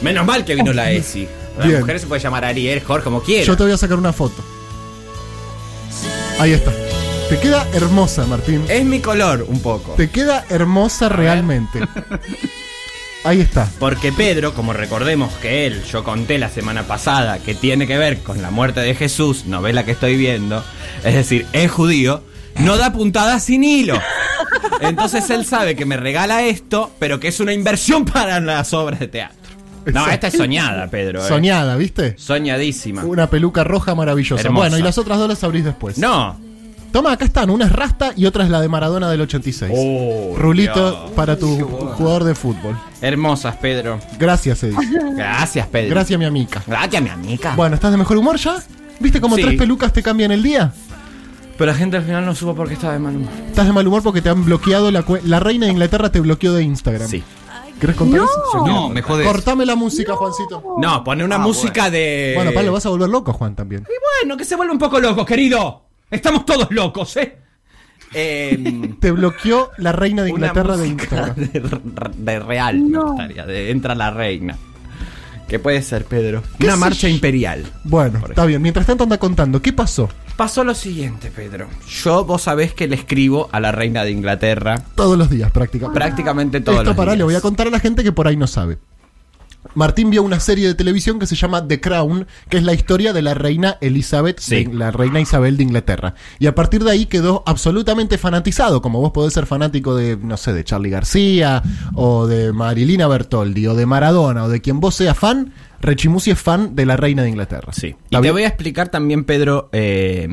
Menos 0.00 0.24
mal 0.26 0.44
que 0.46 0.54
vino 0.54 0.72
la 0.72 0.90
ESI. 0.90 1.28
La 1.58 1.66
Bien. 1.66 1.80
mujer 1.80 2.00
se 2.00 2.06
puede 2.06 2.22
llamar 2.22 2.46
Ariel, 2.46 2.80
Jorge, 2.82 3.04
como 3.04 3.22
quiera. 3.22 3.44
Yo 3.44 3.56
te 3.56 3.62
voy 3.64 3.72
a 3.72 3.76
sacar 3.76 3.98
una 3.98 4.14
foto. 4.14 4.42
Ahí 6.38 6.52
está. 6.52 6.72
Te 7.28 7.38
queda 7.38 7.66
hermosa, 7.74 8.24
Martín. 8.26 8.64
Es 8.68 8.84
mi 8.86 9.00
color 9.00 9.44
un 9.46 9.60
poco. 9.60 9.92
Te 9.92 10.08
queda 10.10 10.44
hermosa 10.48 11.10
realmente. 11.10 11.78
Ahí 13.24 13.40
está. 13.40 13.68
Porque 13.78 14.12
Pedro, 14.12 14.52
como 14.54 14.72
recordemos 14.72 15.32
que 15.34 15.66
él, 15.66 15.82
yo 15.84 16.02
conté 16.02 16.38
la 16.38 16.48
semana 16.48 16.82
pasada, 16.82 17.38
que 17.38 17.54
tiene 17.54 17.86
que 17.86 17.96
ver 17.96 18.18
con 18.18 18.42
la 18.42 18.50
muerte 18.50 18.80
de 18.80 18.94
Jesús, 18.94 19.46
novela 19.46 19.84
que 19.84 19.92
estoy 19.92 20.16
viendo, 20.16 20.64
es 21.04 21.14
decir, 21.14 21.46
es 21.52 21.70
judío, 21.70 22.22
no 22.56 22.76
da 22.76 22.92
puntadas 22.92 23.44
sin 23.44 23.62
hilo. 23.62 23.98
Entonces 24.80 25.30
él 25.30 25.46
sabe 25.46 25.76
que 25.76 25.84
me 25.86 25.96
regala 25.96 26.42
esto, 26.42 26.92
pero 26.98 27.20
que 27.20 27.28
es 27.28 27.38
una 27.38 27.52
inversión 27.52 28.04
para 28.04 28.40
las 28.40 28.72
obras 28.74 28.98
de 28.98 29.08
teatro. 29.08 29.38
No, 29.86 30.06
esta 30.08 30.28
es 30.28 30.34
soñada, 30.36 30.88
Pedro. 30.88 31.24
eh. 31.24 31.28
Soñada, 31.28 31.76
¿viste? 31.76 32.14
Soñadísima. 32.16 33.04
Una 33.04 33.28
peluca 33.30 33.64
roja 33.64 33.94
maravillosa. 33.94 34.40
Hermosa. 34.42 34.68
Bueno, 34.68 34.78
y 34.78 34.82
las 34.82 34.98
otras 34.98 35.18
dos 35.18 35.28
las 35.28 35.42
abrís 35.44 35.64
después. 35.64 35.98
No. 35.98 36.38
Toma, 36.92 37.12
acá 37.12 37.24
están. 37.24 37.48
Una 37.50 37.64
es 37.64 37.72
Rasta 37.72 38.12
y 38.16 38.26
otra 38.26 38.44
es 38.44 38.50
la 38.50 38.60
de 38.60 38.68
Maradona 38.68 39.10
del 39.10 39.22
86. 39.22 39.72
Oh, 39.74 40.34
Rulito 40.36 40.90
Dios. 40.90 41.10
para 41.16 41.38
tu 41.38 41.58
jugador 41.96 42.24
de 42.24 42.34
fútbol. 42.34 42.78
Hermosas, 43.00 43.56
Pedro. 43.56 43.98
Gracias, 44.18 44.62
Eddie. 44.62 44.76
Gracias, 45.16 45.66
Pedro. 45.68 45.90
Gracias, 45.90 46.18
mi 46.18 46.26
amiga. 46.26 46.62
Gracias, 46.66 47.02
mi 47.02 47.08
amiga. 47.08 47.54
Bueno, 47.56 47.74
¿estás 47.74 47.90
de 47.90 47.96
mejor 47.96 48.18
humor 48.18 48.36
ya? 48.36 48.62
¿Viste 49.00 49.20
cómo 49.20 49.36
Sí. 49.36 49.42
tres 49.42 49.56
pelucas 49.58 49.92
te 49.92 50.02
cambian 50.02 50.30
el 50.32 50.42
día? 50.42 50.72
Pero 51.56 51.70
la 51.72 51.76
gente 51.76 51.96
al 51.96 52.04
final 52.04 52.24
no 52.26 52.34
supo 52.34 52.54
por 52.54 52.68
qué 52.68 52.74
estaba 52.74 52.92
de 52.92 52.98
mal 52.98 53.16
humor. 53.16 53.30
Estás 53.48 53.66
de 53.66 53.72
mal 53.72 53.86
humor 53.86 54.02
porque 54.02 54.20
te 54.20 54.28
han 54.28 54.44
bloqueado 54.44 54.90
la 54.90 55.04
La 55.24 55.40
reina 55.40 55.66
de 55.66 55.72
Inglaterra 55.72 56.10
te 56.12 56.20
bloqueó 56.20 56.52
de 56.52 56.62
Instagram. 56.62 57.08
Sí. 57.08 57.22
¿Querés 57.80 57.96
contar 57.96 58.20
eso? 58.20 58.66
No, 58.66 58.88
me 58.90 59.02
jodés. 59.02 59.26
Cortame 59.26 59.66
la 59.66 59.74
música, 59.76 60.14
Juancito. 60.14 60.62
No, 60.78 61.02
pone 61.02 61.24
una 61.24 61.38
música 61.38 61.90
de. 61.90 62.32
Bueno, 62.36 62.52
Pablo, 62.52 62.72
vas 62.72 62.86
a 62.86 62.90
volver 62.90 63.08
loco, 63.08 63.32
Juan, 63.32 63.56
también. 63.56 63.84
Bueno, 64.20 64.36
que 64.36 64.44
se 64.44 64.54
vuelve 64.56 64.72
un 64.72 64.78
poco 64.78 65.00
loco, 65.00 65.24
querido. 65.24 65.82
Estamos 66.12 66.44
todos 66.46 66.70
locos, 66.70 67.16
¿eh? 67.16 67.38
Em, 68.14 68.98
Te 69.00 69.10
bloqueó 69.10 69.70
la 69.78 69.90
reina 69.92 70.22
de 70.22 70.30
Inglaterra 70.30 70.76
de 70.76 70.86
Instagram. 70.88 71.34
de, 71.34 71.62
de 72.18 72.38
real, 72.40 72.90
No. 72.90 73.16
de 73.16 73.70
entra 73.70 73.94
la 73.94 74.10
reina. 74.10 74.56
¿Qué 75.48 75.58
puede 75.58 75.82
ser, 75.82 76.04
Pedro? 76.04 76.42
¿Qué 76.58 76.66
Una 76.66 76.76
marcha 76.76 77.08
yo? 77.08 77.14
imperial. 77.14 77.64
Bueno, 77.84 78.20
está 78.28 78.46
bien. 78.46 78.62
Mientras 78.62 78.86
tanto 78.86 79.04
anda 79.04 79.18
contando, 79.18 79.60
¿qué 79.60 79.72
pasó? 79.72 80.08
Pasó 80.36 80.64
lo 80.64 80.74
siguiente, 80.74 81.30
Pedro. 81.34 81.68
Yo, 82.02 82.24
vos 82.24 82.42
sabés 82.42 82.72
que 82.72 82.88
le 82.88 82.94
escribo 82.96 83.50
a 83.52 83.60
la 83.60 83.70
reina 83.70 84.02
de 84.02 84.12
Inglaterra 84.12 84.82
Todos 84.94 85.18
los 85.18 85.28
días, 85.28 85.50
prácticamente. 85.50 85.98
prácticamente 85.98 86.60
todos 86.62 86.78
Esto 86.78 86.90
los 86.90 86.96
para, 86.96 87.12
días. 87.12 87.18
le 87.18 87.24
voy 87.24 87.34
a 87.34 87.40
contar 87.42 87.66
a 87.66 87.70
la 87.70 87.80
gente 87.80 88.02
que 88.02 88.12
por 88.12 88.28
ahí 88.28 88.36
no 88.36 88.46
sabe. 88.46 88.78
Martín 89.74 90.10
vio 90.10 90.22
una 90.22 90.40
serie 90.40 90.66
de 90.66 90.74
televisión 90.74 91.18
que 91.18 91.26
se 91.26 91.36
llama 91.36 91.66
The 91.66 91.80
Crown, 91.80 92.26
que 92.48 92.56
es 92.58 92.62
la 92.64 92.74
historia 92.74 93.12
de 93.12 93.22
la 93.22 93.32
reina 93.34 93.78
Elizabeth, 93.80 94.38
Sí. 94.40 94.64
de- 94.64 94.74
la 94.74 94.90
reina 94.90 95.20
Isabel 95.20 95.56
de 95.56 95.62
Inglaterra. 95.62 96.14
Y 96.38 96.46
a 96.46 96.54
partir 96.54 96.82
de 96.84 96.90
ahí 96.90 97.06
quedó 97.06 97.42
absolutamente 97.46 98.18
fanatizado, 98.18 98.82
como 98.82 99.00
vos 99.00 99.12
podés 99.12 99.32
ser 99.34 99.46
fanático 99.46 99.94
de, 99.94 100.16
no 100.16 100.36
sé, 100.36 100.52
de 100.52 100.64
Charlie 100.64 100.90
García, 100.90 101.62
o 101.94 102.26
de 102.26 102.52
Marilina 102.52 103.06
Bertoldi, 103.08 103.66
o 103.68 103.74
de 103.74 103.86
Maradona, 103.86 104.44
o 104.44 104.48
de 104.48 104.60
quien 104.60 104.80
vos 104.80 104.94
seas 104.96 105.16
fan, 105.16 105.52
Rechimusi 105.80 106.30
es 106.32 106.38
fan 106.40 106.76
de 106.76 106.84
la 106.86 106.96
reina 106.96 107.22
de 107.22 107.28
Inglaterra. 107.30 107.72
Sí. 107.72 107.88
Y 107.88 107.90
¿Está 108.16 108.20
te 108.20 108.30
voy 108.30 108.42
a 108.42 108.48
explicar 108.48 108.88
también, 108.88 109.24
Pedro. 109.24 109.68
eh, 109.72 110.28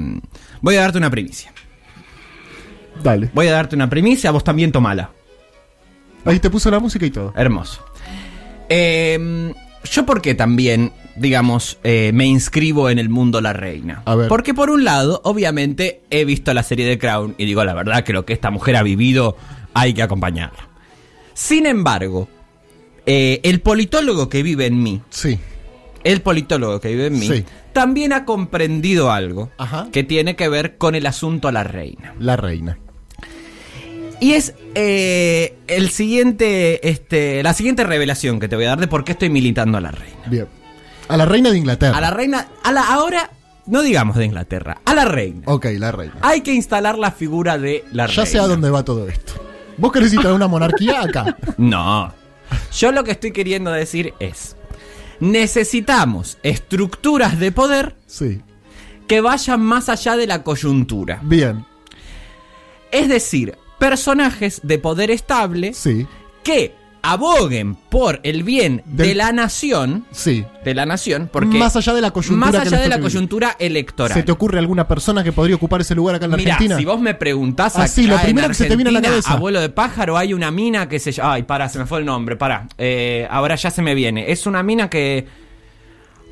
voy 0.62 0.76
a 0.76 0.82
darte 0.82 0.98
una 0.98 1.10
primicia. 1.10 1.52
Dale. 3.04 3.30
Voy 3.34 3.48
a 3.48 3.54
darte 3.54 3.76
una 3.76 3.90
primicia, 3.90 4.32
vos 4.32 4.44
también 4.44 4.72
tomala. 4.72 5.12
Ahí 6.26 6.40
te 6.40 6.50
puso 6.50 6.70
la 6.70 6.80
música 6.80 7.06
y 7.06 7.12
todo. 7.12 7.34
Hermoso. 7.36 7.84
Eh, 8.70 9.54
yo 9.92 10.06
porque 10.06 10.36
también, 10.36 10.92
digamos, 11.16 11.78
eh, 11.84 12.12
me 12.14 12.26
inscribo 12.26 12.90
en 12.90 13.00
el 13.00 13.10
mundo 13.10 13.42
La 13.42 13.54
Reina. 13.54 14.04
A 14.06 14.16
ver. 14.16 14.28
Porque 14.28 14.54
por 14.54 14.70
un 14.70 14.84
lado, 14.84 15.22
obviamente, 15.24 16.02
he 16.10 16.26
visto 16.26 16.54
la 16.54 16.64
serie 16.64 16.86
de 16.86 16.98
Crown 17.00 17.36
y 17.38 17.46
digo 17.46 17.64
la 17.64 17.74
verdad 17.74 18.04
que 18.04 18.14
lo 18.14 18.26
que 18.26 18.34
esta 18.34 18.52
mujer 18.52 18.76
ha 18.76 18.84
vivido 18.84 19.36
hay 19.74 19.94
que 19.94 20.04
acompañarla. 20.04 20.68
Sin 21.34 21.66
embargo, 21.66 22.28
eh, 23.06 23.40
el 23.44 23.62
politólogo 23.62 24.30
que 24.30 24.44
vive 24.44 24.66
en 24.66 24.84
mí, 24.84 25.02
Sí. 25.10 25.40
el 26.04 26.22
politólogo 26.22 26.80
que 26.80 26.90
vive 26.90 27.08
en 27.08 27.20
mí, 27.20 27.28
Sí. 27.28 27.46
también 27.74 28.12
ha 28.14 28.26
comprendido 28.26 29.12
algo 29.12 29.50
Ajá. 29.58 29.88
que 29.92 30.04
tiene 30.04 30.36
que 30.36 30.50
ver 30.50 30.78
con 30.78 30.96
el 30.96 31.06
asunto 31.06 31.52
La 31.52 31.64
Reina. 31.64 32.14
La 32.20 32.36
reina. 32.36 32.78
Y 34.22 34.34
es 34.34 34.54
eh, 34.76 35.58
el 35.68 35.90
siguiente, 35.90 36.90
este, 36.90 37.42
la 37.44 37.54
siguiente 37.54 37.84
revelación 37.86 38.40
que 38.40 38.48
te 38.50 38.56
voy 38.56 38.66
a 38.66 38.70
dar 38.70 38.80
de 38.80 38.88
por 38.88 39.04
qué 39.06 39.14
estoy 39.14 39.30
militando 39.30 39.78
a 39.78 39.82
la 39.82 39.92
reina. 39.92 40.20
Bien. 40.28 40.48
A 41.08 41.16
la 41.18 41.26
reina 41.26 41.52
de 41.52 41.58
Inglaterra. 41.58 41.98
A 41.98 42.02
la 42.02 42.12
reina, 42.12 42.48
a 42.64 42.72
la 42.72 42.82
ahora, 42.94 43.32
no 43.66 43.82
digamos 43.82 44.18
de 44.18 44.26
Inglaterra, 44.26 44.82
a 44.84 44.94
la 44.94 45.06
reina. 45.06 45.42
Ok, 45.46 45.68
la 45.78 45.92
reina. 45.92 46.16
Hay 46.22 46.42
que 46.42 46.54
instalar 46.54 46.98
la 47.00 47.12
figura 47.12 47.58
de 47.58 47.86
la 47.94 48.08
reina. 48.08 48.24
Ya 48.24 48.30
sé 48.30 48.40
a 48.40 48.48
dónde 48.48 48.70
va 48.70 48.84
todo 48.84 49.08
esto. 49.08 49.34
¿Vos 49.78 49.92
querés 49.94 50.12
instalar 50.12 50.36
una 50.36 50.48
monarquía 50.48 51.02
acá? 51.02 51.38
No. 51.58 52.14
Yo 52.74 52.92
lo 52.92 53.04
que 53.04 53.12
estoy 53.12 53.32
queriendo 53.32 53.72
decir 53.72 54.14
es, 54.20 54.56
necesitamos 55.20 56.38
estructuras 56.44 57.40
de 57.40 57.52
poder 57.52 57.96
Sí. 58.08 58.42
que 59.08 59.22
vayan 59.22 59.62
más 59.62 59.88
allá 59.88 60.18
de 60.18 60.28
la 60.28 60.44
coyuntura. 60.44 61.20
Bien. 61.24 61.66
Es 62.92 63.08
decir, 63.08 63.56
personajes 63.80 64.60
de 64.64 64.78
poder 64.78 65.10
estable 65.12 65.74
Sí. 65.74 66.06
que 66.44 66.76
aboguen 67.02 67.76
por 67.76 68.20
el 68.24 68.44
bien 68.44 68.84
de 68.86 69.16
la 69.16 69.32
nación, 69.32 70.06
Sí. 70.12 70.44
de 70.66 70.74
la 70.76 70.86
nación, 70.86 71.30
porque 71.32 71.58
Más 71.58 71.74
allá 71.78 71.94
de 71.94 72.02
la 72.02 72.12
coyuntura 72.12 72.46
más 72.52 72.56
allá 72.68 72.78
de 72.78 72.90
la 72.90 72.98
vivir. 72.98 73.10
coyuntura 73.12 73.56
electoral. 73.58 74.14
¿Se 74.18 74.22
te 74.24 74.34
ocurre 74.34 74.60
alguna 74.60 74.86
persona 74.86 75.24
que 75.24 75.32
podría 75.32 75.56
ocupar 75.56 75.80
ese 75.80 75.96
lugar 75.96 76.16
acá 76.16 76.26
en 76.26 76.32
la 76.32 76.38
Argentina? 76.38 76.78
si 76.78 76.84
vos 76.84 77.00
me 77.00 77.14
preguntás 77.14 77.78
Ah, 77.78 77.84
acá 77.84 77.88
sí, 77.88 78.06
lo 78.06 78.16
en 78.16 78.22
primero 78.22 78.50
que 78.50 78.54
se 78.54 78.66
te 78.66 78.76
viene 78.76 78.90
a 78.90 78.94
la 78.94 79.02
cabeza. 79.02 79.32
abuelo 79.32 79.62
de 79.62 79.70
pájaro, 79.70 80.18
hay 80.18 80.34
una 80.34 80.52
mina 80.52 80.90
que 80.90 81.00
se 81.00 81.14
llama... 81.14 81.34
Ay, 81.36 81.44
pará, 81.44 81.70
se 81.70 81.80
me 81.80 81.86
fue 81.86 82.00
el 82.00 82.06
nombre, 82.06 82.36
pará. 82.36 82.68
Eh, 82.78 83.26
ahora 83.32 83.56
ya 83.56 83.72
se 83.72 83.82
me 83.82 83.96
viene. 83.96 84.30
Es 84.30 84.46
una 84.46 84.62
mina 84.62 84.90
que... 84.90 85.26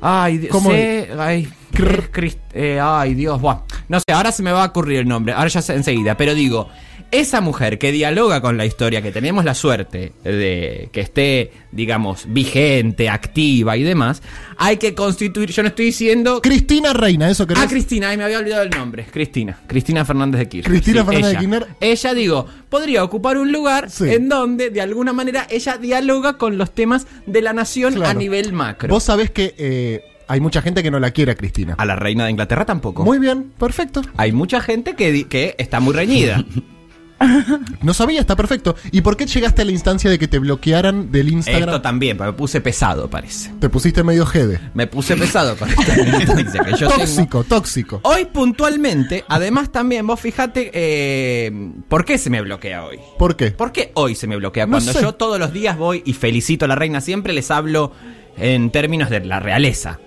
Ay, 0.02 0.36
Dios, 0.38 0.52
¿Cómo 0.52 0.70
sé- 0.70 1.08
ay. 1.18 1.48
Crist- 1.72 2.38
eh, 2.52 2.78
ay, 2.80 3.14
Dios, 3.14 3.40
buah. 3.40 3.60
No 3.88 3.98
sé, 4.00 4.12
ahora 4.12 4.32
se 4.32 4.42
me 4.42 4.52
va 4.52 4.64
a 4.64 4.66
ocurrir 4.66 4.98
el 5.00 5.08
nombre, 5.08 5.32
ahora 5.32 5.48
ya 5.48 5.60
sé 5.62 5.74
enseguida, 5.74 6.16
pero 6.16 6.34
digo, 6.34 6.68
esa 7.10 7.40
mujer 7.40 7.78
que 7.78 7.90
dialoga 7.92 8.40
con 8.40 8.56
la 8.56 8.66
historia, 8.66 9.00
que 9.02 9.12
tenemos 9.12 9.44
la 9.44 9.54
suerte 9.54 10.12
de 10.24 10.88
que 10.92 11.00
esté, 11.00 11.52
digamos, 11.72 12.24
vigente, 12.28 13.08
activa 13.08 13.76
y 13.76 13.82
demás, 13.82 14.22
hay 14.58 14.76
que 14.76 14.94
constituir, 14.94 15.50
yo 15.50 15.62
no 15.62 15.68
estoy 15.68 15.86
diciendo... 15.86 16.40
Cristina 16.42 16.92
Reina, 16.92 17.30
eso 17.30 17.46
querés. 17.46 17.62
Ah, 17.62 17.68
Cristina, 17.68 18.10
ay, 18.10 18.16
me 18.16 18.24
había 18.24 18.38
olvidado 18.38 18.62
el 18.62 18.70
nombre. 18.70 19.06
Cristina. 19.10 19.58
Cristina 19.66 20.04
Fernández 20.04 20.40
de 20.40 20.48
Kirchner. 20.48 20.72
Cristina 20.72 21.04
Fernández 21.04 21.24
de 21.26 21.30
ella. 21.30 21.38
Kirchner. 21.40 21.66
Ella, 21.80 22.14
digo, 22.14 22.46
podría 22.68 23.04
ocupar 23.04 23.38
un 23.38 23.52
lugar 23.52 23.90
Sí. 23.90 24.04
en 24.10 24.28
donde, 24.28 24.70
de 24.70 24.80
alguna 24.80 25.12
manera, 25.12 25.46
ella 25.50 25.78
dialoga 25.78 26.36
con 26.38 26.58
los 26.58 26.72
temas 26.74 27.06
de 27.26 27.42
la 27.42 27.52
nación 27.52 27.94
Claro. 27.94 28.10
a 28.10 28.14
nivel 28.14 28.52
macro. 28.52 28.88
Vos 28.92 29.04
sabés 29.04 29.30
que 29.30 29.54
eh, 29.58 30.02
hay 30.28 30.40
mucha 30.40 30.60
gente 30.60 30.82
que 30.82 30.90
no 30.90 31.00
la 31.00 31.10
quiere 31.12 31.32
a 31.32 31.34
Cristina. 31.36 31.74
A 31.78 31.86
la 31.86 31.96
reina 31.96 32.24
de 32.26 32.30
Inglaterra 32.32 32.66
tampoco. 32.66 33.04
Muy 33.04 33.18
bien, 33.18 33.50
perfecto. 33.58 34.02
Hay 34.16 34.32
mucha 34.32 34.60
gente 34.60 34.94
que, 34.94 35.26
que 35.26 35.54
está 35.58 35.80
muy 35.80 35.94
reñida. 35.94 36.44
No 37.82 37.94
sabía, 37.94 38.20
está 38.20 38.36
perfecto. 38.36 38.76
¿Y 38.90 39.00
por 39.00 39.16
qué 39.16 39.26
llegaste 39.26 39.62
a 39.62 39.64
la 39.64 39.72
instancia 39.72 40.10
de 40.10 40.18
que 40.18 40.28
te 40.28 40.38
bloquearan 40.38 41.10
del 41.10 41.28
Instagram? 41.30 41.68
Esto 41.68 41.80
también, 41.82 42.16
me 42.18 42.32
puse 42.32 42.60
pesado, 42.60 43.08
parece. 43.08 43.52
Te 43.60 43.68
pusiste 43.68 44.02
medio 44.02 44.26
jede. 44.26 44.60
Me 44.74 44.86
puse 44.86 45.16
pesado 45.16 45.56
con 45.56 45.68
esta 45.68 45.94
militancia 46.04 46.64
que 46.64 46.70
yo 46.72 46.88
tengo. 46.88 46.94
Tóxico, 46.96 47.44
tóxico. 47.44 48.00
Hoy 48.02 48.24
puntualmente, 48.26 49.24
además 49.28 49.70
también, 49.70 50.06
vos 50.06 50.20
fijate, 50.20 50.70
eh, 50.74 51.70
¿por 51.88 52.04
qué 52.04 52.18
se 52.18 52.30
me 52.30 52.40
bloquea 52.40 52.84
hoy? 52.84 52.98
¿Por 53.18 53.36
qué? 53.36 53.50
¿Por 53.52 53.72
qué 53.72 53.92
hoy 53.94 54.14
se 54.14 54.26
me 54.26 54.36
bloquea? 54.36 54.66
No 54.66 54.72
Cuando 54.72 54.92
sé. 54.92 55.02
yo 55.02 55.14
todos 55.14 55.38
los 55.38 55.52
días 55.52 55.76
voy 55.76 56.02
y 56.04 56.12
felicito 56.14 56.64
a 56.64 56.68
la 56.68 56.74
reina, 56.74 57.00
siempre 57.00 57.32
les 57.32 57.50
hablo 57.50 57.92
en 58.36 58.70
términos 58.70 59.10
de 59.10 59.20
la 59.24 59.40
realeza. 59.40 59.98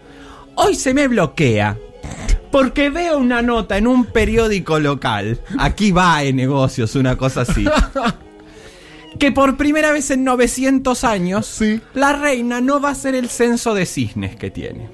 Hoy 0.55 0.75
se 0.75 0.93
me 0.93 1.07
bloquea 1.07 1.77
porque 2.51 2.89
veo 2.89 3.17
una 3.17 3.41
nota 3.41 3.77
en 3.77 3.87
un 3.87 4.05
periódico 4.05 4.79
local. 4.79 5.39
Aquí 5.59 5.91
va 5.91 6.23
en 6.23 6.35
negocios, 6.35 6.95
una 6.95 7.17
cosa 7.17 7.41
así. 7.41 7.65
Que 9.19 9.31
por 9.31 9.57
primera 9.57 9.91
vez 9.91 10.09
en 10.09 10.23
900 10.23 11.03
años, 11.03 11.45
Sí. 11.45 11.81
la 11.93 12.13
reina 12.13 12.61
no 12.61 12.79
va 12.79 12.89
a 12.89 12.91
hacer 12.93 13.13
el 13.13 13.29
censo 13.29 13.73
de 13.73 13.85
cisnes 13.85 14.37
que 14.37 14.49
tiene. 14.49 14.87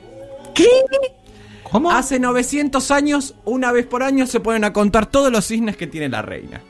¿Cómo? 1.72 1.92
Hace 1.92 2.20
900 2.20 2.90
años, 2.92 3.36
una 3.46 3.72
vez 3.72 3.86
por 3.86 4.02
año, 4.02 4.26
se 4.26 4.40
ponen 4.40 4.64
a 4.64 4.74
contar 4.74 5.06
todos 5.06 5.32
los 5.32 5.46
cisnes 5.46 5.78
que 5.78 5.86
tiene 5.86 6.10
la 6.10 6.24
reina. 6.24 6.62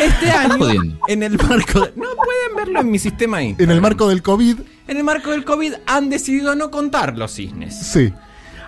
Este 0.00 0.30
año, 0.30 0.66
en 1.08 1.22
el 1.22 1.36
marco 1.38 1.80
de- 1.80 1.92
No 1.96 2.08
pueden 2.14 2.56
verlo 2.56 2.80
en 2.80 2.90
mi 2.90 2.98
sistema 2.98 3.38
ahí. 3.38 3.56
En 3.58 3.70
el 3.70 3.80
marco 3.80 4.08
del 4.08 4.22
COVID, 4.22 4.58
En 4.86 4.96
el 4.98 5.04
marco 5.04 5.30
del 5.30 5.44
COVID 5.44 5.74
han 5.86 6.10
decidido 6.10 6.54
no 6.56 6.70
contar 6.70 7.16
los 7.16 7.32
cisnes. 7.34 7.74
sí. 7.78 8.12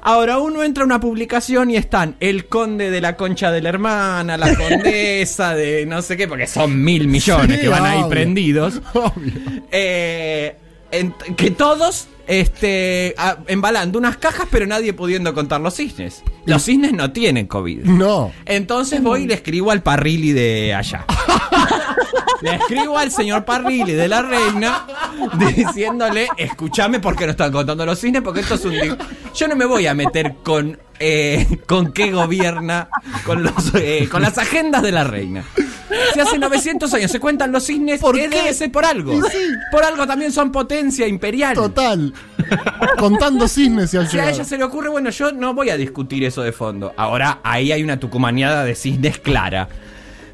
Ahora 0.04 0.38
uno 0.38 0.64
entra 0.64 0.82
a 0.82 0.86
una 0.86 0.98
publicación 0.98 1.70
y 1.70 1.76
están 1.76 2.16
el 2.18 2.46
conde 2.46 2.90
de 2.90 3.00
la 3.00 3.16
concha 3.16 3.52
de 3.52 3.62
la 3.62 3.68
hermana, 3.68 4.36
la 4.36 4.54
condesa 4.56 5.54
de 5.54 5.86
no 5.86 6.02
sé 6.02 6.16
qué, 6.16 6.26
porque 6.26 6.48
son 6.48 6.82
mil 6.82 7.06
millones 7.06 7.56
Sí, 7.56 7.62
que 7.62 7.68
van 7.68 7.86
ahí 7.86 8.02
prendidos. 8.08 8.80
Obvio. 8.94 9.32
Eh, 9.70 10.56
en- 10.92 11.12
que 11.36 11.50
todos 11.50 12.06
este, 12.28 13.14
a- 13.18 13.38
embalando 13.48 13.98
unas 13.98 14.16
cajas, 14.16 14.46
pero 14.50 14.66
nadie 14.66 14.92
pudiendo 14.92 15.34
contar 15.34 15.60
los 15.60 15.74
cisnes. 15.74 16.22
Los 16.46 16.62
cisnes 16.64 16.92
no 16.92 17.10
tienen 17.12 17.46
COVID. 17.46 17.84
No. 17.84 18.32
Entonces 18.46 19.02
voy 19.02 19.24
y 19.24 19.26
le 19.26 19.34
escribo 19.34 19.70
al 19.72 19.82
Parrilli 19.82 20.32
de 20.32 20.74
allá. 20.74 21.04
Le 22.42 22.56
escribo 22.56 22.98
al 22.98 23.12
señor 23.12 23.44
Parrilli 23.44 23.92
de 23.92 24.08
la 24.08 24.20
reina 24.22 24.84
diciéndole, 25.54 26.26
escúchame 26.36 26.98
porque 26.98 27.24
no 27.24 27.30
están 27.30 27.52
contando 27.52 27.86
los 27.86 28.00
cisnes, 28.00 28.20
porque 28.22 28.40
esto 28.40 28.54
es 28.56 28.64
un... 28.64 28.74
Yo 29.34 29.46
no 29.48 29.54
me 29.54 29.64
voy 29.64 29.86
a 29.86 29.94
meter 29.94 30.34
con, 30.42 30.76
eh, 30.98 31.46
con 31.68 31.92
qué 31.92 32.10
gobierna, 32.10 32.88
con, 33.24 33.44
los, 33.44 33.52
eh, 33.76 34.08
con 34.10 34.22
las 34.22 34.38
agendas 34.38 34.82
de 34.82 34.90
la 34.90 35.04
reina. 35.04 35.44
Si 36.14 36.20
hace 36.20 36.38
900 36.38 36.92
años 36.94 37.10
se 37.10 37.20
cuentan 37.20 37.52
los 37.52 37.64
cisnes, 37.66 38.00
¿Por 38.00 38.14
qué? 38.16 38.28
debe 38.28 38.52
ser 38.54 38.70
por 38.72 38.84
algo. 38.84 39.12
Sí. 39.28 39.38
Por 39.70 39.84
algo 39.84 40.06
también 40.06 40.32
son 40.32 40.50
potencia 40.52 41.06
imperial. 41.06 41.54
Total. 41.54 42.12
Contando 42.98 43.46
cisnes 43.48 43.92
y 43.94 43.96
al 43.98 44.08
Si 44.08 44.18
a 44.18 44.30
ella 44.30 44.44
se 44.44 44.58
le 44.58 44.64
ocurre, 44.64 44.88
bueno, 44.88 45.10
yo 45.10 45.32
no 45.32 45.54
voy 45.54 45.70
a 45.70 45.76
discutir 45.76 46.24
eso 46.24 46.42
de 46.42 46.52
fondo. 46.52 46.92
Ahora, 46.96 47.40
ahí 47.42 47.72
hay 47.72 47.82
una 47.82 47.98
tucumaneada 47.98 48.64
de 48.64 48.74
cisnes 48.74 49.18
clara. 49.18 49.68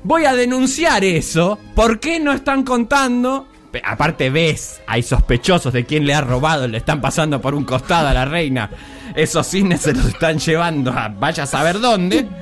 Voy 0.05 0.25
a 0.25 0.35
denunciar 0.35 1.05
eso. 1.05 1.59
¿Por 1.75 1.99
qué 2.01 2.21
no 2.21 2.33
están 2.33 2.63
contando? 2.63 3.47
Pe- 3.71 3.83
Aparte 3.85 4.31
ves, 4.31 4.81
hay 4.87 5.03
sospechosos 5.03 5.73
de 5.73 5.85
quién 5.85 6.07
le 6.07 6.15
ha 6.15 6.21
robado, 6.21 6.67
le 6.69 6.79
están 6.79 7.01
pasando 7.01 7.41
por 7.41 7.55
un 7.55 7.65
costado 7.65 8.09
a 8.09 8.15
la 8.15 8.25
reina. 8.25 8.71
Esos 9.15 9.47
cisnes 9.47 9.83
se 9.83 9.93
los 9.95 10.07
están 10.07 10.39
llevando 10.39 10.93
a 10.93 11.09
vaya 11.09 11.43
a 11.43 11.47
saber 11.47 11.81
dónde. 11.81 12.27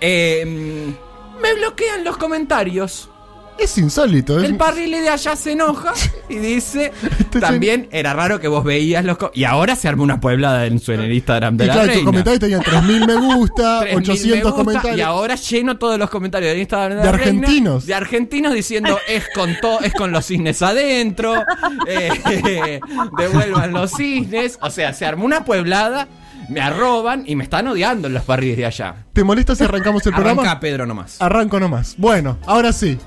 Eh, 0.00 0.94
me 1.42 1.54
bloquean 1.54 2.04
los 2.04 2.16
comentarios. 2.16 3.10
Es 3.58 3.76
insólito. 3.76 4.38
El 4.38 4.54
parrile 4.56 5.00
de 5.00 5.08
allá 5.08 5.34
se 5.34 5.50
enoja 5.50 5.92
y 6.28 6.36
dice 6.36 6.92
Este 7.18 7.40
también 7.40 7.88
era 7.90 8.12
raro 8.14 8.38
que 8.38 8.46
vos 8.46 8.62
veías 8.62 9.04
los 9.04 9.18
co- 9.18 9.32
y 9.34 9.42
ahora 9.42 9.74
se 9.74 9.88
arma 9.88 10.04
una 10.04 10.20
pueblada 10.20 10.66
en 10.66 10.78
su 10.78 10.92
en 10.92 11.00
el 11.00 11.12
Instagram 11.12 11.56
de 11.56 11.64
Y 11.64 11.66
la 11.66 11.72
claro, 11.72 11.86
tus 11.88 11.94
reina. 11.96 12.06
comentarios 12.08 12.38
tenían 12.40 12.60
3.000 12.62 13.06
me 13.08 13.14
gusta, 13.16 13.80
3.000 13.82 13.88
me 13.90 13.96
800 13.96 14.42
gusta, 14.44 14.56
comentarios. 14.64 14.98
y 14.98 15.00
ahora 15.02 15.34
lleno 15.34 15.76
todos 15.76 15.98
los 15.98 16.08
comentarios 16.08 16.52
del 16.52 16.60
Instagram 16.60 16.90
de, 16.90 16.96
De 16.98 17.04
la 17.04 17.10
reina, 17.18 17.40
argentinos. 17.40 17.84
de 17.86 17.94
argentinos 17.94 18.54
diciendo 18.54 18.96
es 19.08 19.24
con 19.34 19.56
to- 19.60 19.80
es 19.80 19.92
con 19.92 20.12
los 20.12 20.24
cisnes 20.26 20.62
adentro 20.62 21.34
eh, 21.88 22.78
devuelvan 23.18 23.72
los 23.72 23.90
cisnes 23.90 24.56
o 24.62 24.70
sea 24.70 24.92
se 24.92 25.04
armó 25.04 25.24
una 25.24 25.44
pueblada 25.44 26.06
me 26.48 26.60
arroban 26.60 27.24
y 27.26 27.36
me 27.36 27.44
están 27.44 27.68
odiando 27.68 28.08
los 28.08 28.22
parrilles 28.22 28.56
de 28.56 28.66
allá 28.66 29.06
¿Te 29.12 29.24
molesta 29.24 29.54
si 29.54 29.64
arrancamos 29.64 30.04
el 30.06 30.12
programa? 30.14 30.42
arranca 30.42 30.60
Pedro 30.60 30.86
nomás 30.86 31.20
Arranco 31.20 31.60
nomás. 31.60 31.94
Bueno, 31.98 32.38
ahora 32.46 32.72
sí. 32.72 32.98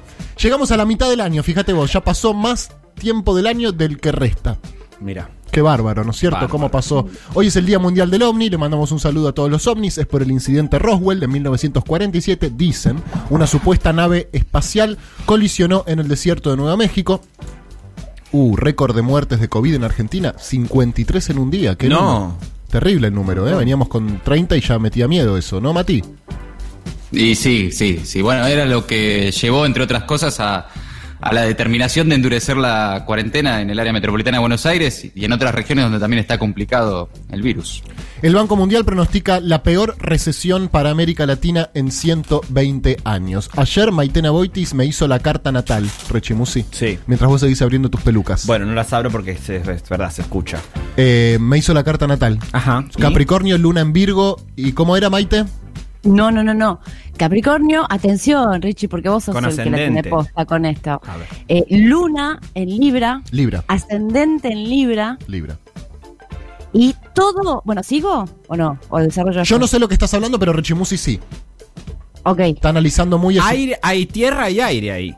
Llegamos 0.42 0.72
a 0.72 0.78
la 0.78 0.86
mitad 0.86 1.10
del 1.10 1.22
año, 1.22 1.44
fíjate 1.44 1.74
vos, 1.74 1.92
ya 1.92 2.02
pasó 2.02 2.34
más 2.34 2.72
tiempo 2.96 3.36
del 3.36 3.48
año 3.48 3.72
del 3.72 4.00
que 4.00 4.12
resta. 4.12 4.58
Mira. 5.00 5.30
Qué 5.52 5.62
bárbaro, 5.62 6.06
¿no 6.06 6.12
es 6.12 6.18
cierto? 6.18 6.36
Bárbaro. 6.36 6.52
¿Cómo 6.52 6.72
pasó? 6.72 7.08
Hoy 7.34 7.48
es 7.48 7.56
el 7.58 7.66
Día 7.66 7.78
Mundial 7.78 8.10
del 8.10 8.24
OVNI, 8.24 8.52
le 8.52 8.58
mandamos 8.58 8.92
un 8.94 9.00
saludo 9.02 9.28
a 9.28 9.34
todos 9.34 9.52
los 9.52 9.68
ovnis, 9.68 9.98
es 9.98 10.06
por 10.06 10.22
el 10.22 10.32
incidente 10.32 10.80
Roswell 10.80 11.20
de 11.20 11.28
1947, 11.28 12.54
dicen, 12.56 13.04
una 13.30 13.46
supuesta 13.48 13.92
nave 13.92 14.30
espacial 14.32 14.98
colisionó 15.26 15.84
en 15.88 16.00
el 16.00 16.08
desierto 16.08 16.52
de 16.52 16.58
Nueva 16.58 16.78
México. 16.78 17.22
Uh, 18.32 18.56
récord 18.56 18.96
de 18.96 19.02
muertes 19.02 19.42
de 19.42 19.50
COVID 19.50 19.76
en 19.76 19.84
Argentina, 19.84 20.34
53 20.38 21.32
en 21.32 21.38
un 21.38 21.52
día. 21.52 21.76
¿qué 21.76 21.90
No. 21.90 22.38
Terrible 22.72 23.08
el 23.08 23.14
número, 23.14 23.48
¿eh? 23.50 23.54
Veníamos 23.54 23.90
con 23.90 24.22
30 24.24 24.56
y 24.56 24.62
ya 24.62 24.80
metía 24.80 25.08
miedo 25.08 25.38
eso, 25.38 25.60
¿no, 25.60 25.74
Mati? 25.74 26.02
Y 27.12 27.36
sí, 27.36 27.70
sí, 27.74 28.00
sí. 28.06 28.22
Bueno, 28.22 28.46
era 28.48 28.66
lo 28.66 28.88
que 28.88 29.30
llevó, 29.32 29.66
entre 29.66 29.84
otras 29.84 30.06
cosas, 30.06 30.40
a, 30.40 30.68
a 31.22 31.34
la 31.34 31.42
determinación 31.44 32.10
de 32.10 32.16
endurecer 32.16 32.58
la 32.58 33.04
cuarentena 33.06 33.62
en 33.62 33.70
el 33.70 33.80
área 33.80 33.94
metropolitana 33.94 34.38
de 34.38 34.40
Buenos 34.40 34.66
Aires 34.66 35.08
y 35.14 35.26
en 35.26 35.32
otras 35.32 35.54
regiones 35.54 35.86
donde 35.86 36.00
también 36.00 36.20
está 36.20 36.38
complicado 36.38 37.10
el 37.32 37.42
virus. 37.42 37.84
El 38.22 38.36
Banco 38.36 38.56
Mundial 38.56 38.86
pronostica 38.86 39.40
la 39.40 39.64
peor 39.64 39.96
recesión 40.00 40.68
para 40.68 40.90
América 40.90 41.26
Latina 41.26 41.70
en 41.74 41.92
120 41.92 42.98
años. 43.04 43.50
Ayer 43.56 43.92
Maitena 43.92 44.32
Boitis 44.32 44.74
me 44.74 44.86
hizo 44.86 45.08
la 45.08 45.20
carta 45.20 45.52
natal, 45.52 45.90
Rechimusi. 46.10 46.66
Sí. 46.72 47.00
Mientras 47.08 47.30
vos 47.30 47.42
seguís 47.42 47.62
abriendo 47.62 47.90
tus 47.90 48.02
pelucas. 48.02 48.46
Bueno, 48.46 48.66
no 48.66 48.74
las 48.74 48.92
abro 48.94 49.10
porque 49.10 49.32
es, 49.32 49.50
es 49.50 49.90
verdad, 49.90 50.12
se 50.12 50.22
escucha. 50.22 50.60
Eh, 50.98 51.38
me 51.40 51.58
hizo 51.58 51.74
la 51.74 51.84
carta 51.84 52.08
natal. 52.08 52.40
Ajá. 52.52 52.86
Capricornio, 53.00 53.58
Luna 53.58 53.82
en 53.82 53.94
Virgo. 53.94 54.42
¿Y 54.56 54.74
cómo 54.74 54.98
era, 54.98 55.10
Maite? 55.10 55.46
No, 56.04 56.32
no, 56.32 56.44
no, 56.44 56.54
no. 56.54 56.80
Capricornio, 57.18 57.86
atención, 57.90 58.62
Richie, 58.62 58.88
porque 58.88 59.10
vos 59.10 59.24
sos 59.24 59.36
Con 59.36 59.46
el 59.46 59.56
que 59.56 59.70
la 59.70 59.78
tiene 59.78 60.04
posta 60.04 60.46
con 60.46 60.66
esto. 60.66 61.00
A 61.06 61.18
ver. 61.18 61.28
Eh, 61.48 61.66
Luna 61.70 62.40
en 62.56 62.70
Libra, 62.70 63.22
Libra. 63.32 63.64
ascendente 63.68 64.48
en 64.48 64.64
Libra 64.64 65.18
Libra. 65.28 65.58
y 66.74 66.96
todo. 67.14 67.62
Bueno, 67.66 67.84
¿sigo 67.84 68.26
o 68.48 68.56
no? 68.58 68.80
¿O 68.90 69.00
desarrollo 69.00 69.44
Yo 69.44 69.60
no 69.60 69.68
sé 69.68 69.78
lo 69.78 69.88
que 69.88 69.94
estás 69.94 70.14
hablando, 70.14 70.40
pero 70.40 70.54
Rechimusi 70.54 70.98
sí. 70.98 71.20
Ok. 72.24 72.40
Está 72.40 72.70
analizando 72.70 73.18
muy 73.18 73.38
eso. 73.38 73.46
Aire, 73.46 73.80
hay 73.82 74.06
tierra 74.06 74.50
y 74.50 74.60
aire 74.60 74.92
ahí. 74.92 75.16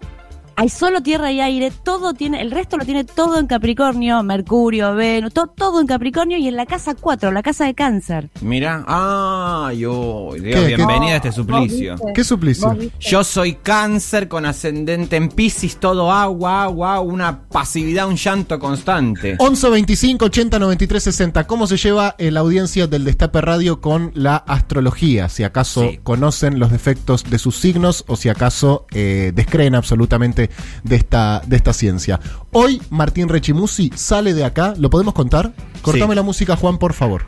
Hay 0.55 0.69
solo 0.69 1.01
tierra 1.01 1.31
y 1.31 1.41
aire, 1.41 1.71
todo 1.83 2.13
tiene, 2.13 2.41
el 2.41 2.51
resto 2.51 2.77
lo 2.77 2.85
tiene 2.85 3.03
todo 3.03 3.39
en 3.39 3.47
Capricornio, 3.47 4.21
Mercurio, 4.21 4.93
Venus, 4.93 5.33
to- 5.33 5.47
todo 5.47 5.81
en 5.81 5.87
Capricornio 5.87 6.37
y 6.37 6.47
en 6.47 6.55
la 6.55 6.65
casa 6.67 6.93
4, 6.93 7.31
la 7.31 7.41
casa 7.41 7.65
de 7.65 7.73
cáncer. 7.73 8.29
Mira. 8.41 8.83
Ay, 8.87 9.79
yo. 9.79 10.29
¿Qué? 10.35 10.65
bienvenida 10.75 11.13
a 11.13 11.15
este 11.15 11.29
¿Vos 11.29 11.35
suplicio. 11.37 11.95
¿Qué 12.13 12.23
suplicio? 12.23 12.77
Yo 12.99 13.23
soy 13.23 13.55
cáncer 13.55 14.27
con 14.27 14.45
ascendente 14.45 15.15
en 15.15 15.29
Piscis, 15.29 15.77
todo 15.77 16.11
agua, 16.11 16.63
agua, 16.63 16.99
una 16.99 17.41
pasividad, 17.45 18.07
un 18.07 18.15
llanto 18.15 18.59
constante. 18.59 19.35
11 19.39 19.69
25 19.69 20.25
80 20.25 20.59
93 20.59 21.03
60. 21.03 21.47
¿Cómo 21.47 21.65
se 21.67 21.77
lleva 21.77 22.15
eh, 22.19 22.29
la 22.29 22.41
audiencia 22.41 22.85
del 22.87 23.05
Destape 23.05 23.41
Radio 23.41 23.81
con 23.81 24.11
la 24.13 24.35
astrología? 24.37 25.29
Si 25.29 25.43
acaso 25.43 25.81
Sí. 25.89 25.99
conocen 26.03 26.59
los 26.59 26.71
defectos 26.71 27.23
de 27.23 27.39
sus 27.39 27.55
signos 27.57 28.05
o 28.07 28.15
si 28.15 28.29
acaso 28.29 28.85
eh, 28.93 29.31
descreen 29.33 29.73
absolutamente 29.75 30.42
de 30.83 30.95
esta, 30.95 31.41
de 31.45 31.55
esta 31.55 31.73
ciencia. 31.73 32.19
Hoy 32.51 32.81
Martín 32.89 33.29
Rechimusi 33.29 33.91
sale 33.95 34.33
de 34.33 34.43
acá. 34.45 34.73
¿Lo 34.77 34.89
podemos 34.89 35.13
contar? 35.13 35.53
Cortame 35.81 36.13
Sí. 36.13 36.15
la 36.15 36.23
música, 36.23 36.55
Juan, 36.55 36.77
por 36.77 36.93
favor. 36.93 37.23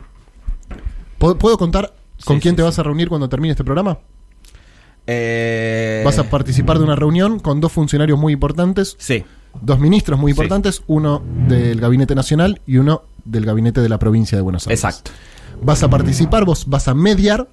¿Puedo, 1.18 1.38
puedo 1.38 1.58
contar 1.58 1.94
con 2.24 2.36
Sí, 2.36 2.42
quién 2.42 2.52
sí, 2.52 2.56
te 2.56 2.62
vas 2.62 2.78
a 2.78 2.82
reunir 2.82 3.08
cuando 3.08 3.28
termine 3.28 3.52
este 3.52 3.64
programa? 3.64 3.98
Eh, 5.06 6.02
Vas 6.04 6.18
a 6.18 6.28
participar 6.28 6.78
de 6.78 6.84
una 6.84 6.96
reunión 6.96 7.38
con 7.38 7.60
dos 7.60 7.72
funcionarios 7.72 8.18
muy 8.18 8.32
importantes, 8.32 8.96
Sí. 8.98 9.24
dos 9.60 9.78
ministros 9.78 10.18
muy 10.18 10.30
importantes, 10.32 10.82
uno 10.86 11.22
del 11.48 11.80
Gabinete 11.80 12.14
Nacional 12.14 12.60
y 12.66 12.78
uno 12.78 13.02
del 13.24 13.44
Gabinete 13.46 13.80
de 13.80 13.88
la 13.88 13.98
Provincia 13.98 14.36
de 14.36 14.42
Buenos 14.42 14.66
Aires. 14.66 14.82
Exacto. 14.82 15.10
Vas 15.62 15.82
a 15.82 15.88
participar, 15.88 16.44
vos 16.44 16.64
vas 16.68 16.88
a 16.88 16.94
mediar 16.94 17.48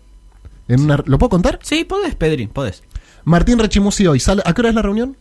en 0.68 0.82
una... 0.82 0.98
¿Lo 1.06 1.18
puedo 1.20 1.30
contar? 1.30 1.60
Sí, 1.62 1.84
podés, 1.84 2.16
Pedrín, 2.16 2.50
podés. 2.50 2.84
Martín 3.24 3.60
Rechimusi 3.60 4.08
hoy, 4.08 4.20
sale, 4.20 4.42
¿a 4.46 4.54
qué 4.54 4.62
hora 4.62 4.70
es 4.70 4.76
la 4.76 4.82
reunión? 4.82 5.16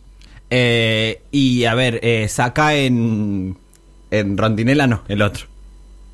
Eh, 0.49 1.21
y 1.31 1.65
a 1.65 1.73
ver, 1.75 1.99
eh, 2.03 2.27
saca 2.29 2.75
en. 2.75 3.57
En 4.11 4.37
Rondinela 4.37 4.85
no, 4.87 5.03
el 5.07 5.21
otro. 5.23 5.47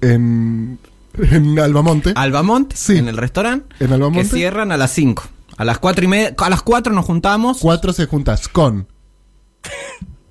En, 0.01 0.79
en 1.17 1.59
Albamonte. 1.59 2.13
Albamonte, 2.15 2.75
Sí. 2.77 2.97
en 2.97 3.09
el 3.09 3.17
restaurante. 3.17 3.75
¿En 3.81 3.91
Albamonte? 3.91 4.21
Que 4.21 4.25
cierran 4.37 4.71
a 4.71 4.77
las 4.77 4.91
5. 4.91 5.23
A 5.57 5.65
las 5.65 5.79
4 5.79 6.05
y 6.05 6.07
media. 6.07 6.33
A 6.37 6.49
las 6.49 6.61
4 6.61 6.93
nos 6.93 7.03
juntamos. 7.05 7.57
Cuatro 7.59 7.91
se 7.91 8.05
juntas 8.05 8.47
con... 8.47 8.87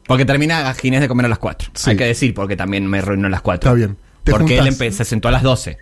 Porque 0.06 0.24
termina 0.24 0.72
Ginés 0.72 1.02
de 1.02 1.08
comer 1.08 1.26
a 1.26 1.28
las 1.28 1.38
4. 1.38 1.72
Sí. 1.74 1.90
Hay 1.90 1.96
que 1.98 2.04
decir, 2.06 2.32
porque 2.32 2.56
también 2.56 2.86
me 2.86 3.02
reúno 3.02 3.26
a 3.26 3.30
las 3.30 3.42
4. 3.42 3.68
Está 3.68 3.74
bien. 3.74 3.98
Te 4.24 4.32
Porque 4.32 4.54
él 4.56 4.64
juntás. 4.64 4.80
empe- 4.80 4.90
se 4.92 5.04
sentó 5.04 5.28
a 5.28 5.32
las 5.32 5.42
12. 5.42 5.76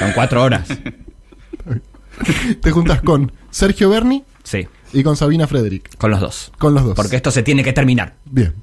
Son 0.00 0.10
4 0.12 0.42
horas. 0.42 0.66
Te 2.60 2.70
juntas 2.72 3.00
con 3.02 3.30
Sergio 3.50 3.88
Berni 3.90 4.24
Sí, 4.42 4.66
y 4.92 5.02
con 5.02 5.16
Sabina 5.16 5.46
Frederick. 5.46 5.96
con 5.98 6.10
los 6.10 6.20
dos. 6.20 6.52
Con 6.58 6.74
los 6.74 6.84
dos. 6.84 6.94
Porque 6.94 7.16
esto 7.16 7.30
se 7.30 7.42
tiene 7.42 7.62
que 7.64 7.72
terminar. 7.72 8.16
Bien. 8.24 8.54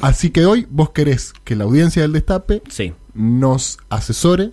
Así 0.00 0.30
que 0.30 0.44
hoy 0.46 0.66
vos 0.70 0.90
querés 0.90 1.32
que 1.44 1.54
la 1.56 1.64
audiencia 1.64 2.02
del 2.02 2.12
Destape 2.12 2.62
Sí. 2.68 2.92
nos 3.14 3.78
asesore 3.88 4.50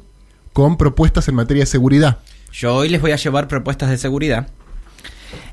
con 0.54 0.78
propuestas 0.78 1.28
en 1.28 1.36
materia 1.36 1.64
de 1.64 1.68
seguridad. 1.68 2.20
Yo 2.52 2.76
hoy 2.76 2.90
les 2.90 3.02
voy 3.02 3.12
a 3.12 3.16
llevar 3.16 3.48
propuestas 3.48 3.90
de 3.90 3.98
seguridad. 3.98 4.50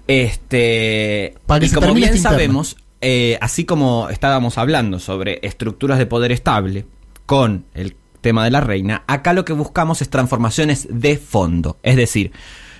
Este. 0.06 1.34
Para 1.46 1.60
que 1.60 1.66
y 1.66 1.70
como 1.70 1.94
bien 1.94 2.08
interna. 2.08 2.30
sabemos, 2.30 2.76
eh, 3.00 3.38
así 3.40 3.64
como 3.64 4.08
estábamos 4.10 4.58
hablando 4.58 4.98
sobre 4.98 5.40
estructuras 5.42 5.98
de 5.98 6.06
poder 6.06 6.32
estable 6.32 6.86
con 7.26 7.64
el 7.74 7.96
tema 8.20 8.44
de 8.44 8.50
la 8.50 8.60
reina, 8.60 9.04
acá 9.06 9.32
lo 9.32 9.44
que 9.44 9.52
buscamos 9.52 10.02
es 10.02 10.08
transformaciones 10.10 10.88
de 10.90 11.16
fondo. 11.16 11.78
Es 11.82 11.96
decir, 11.96 12.32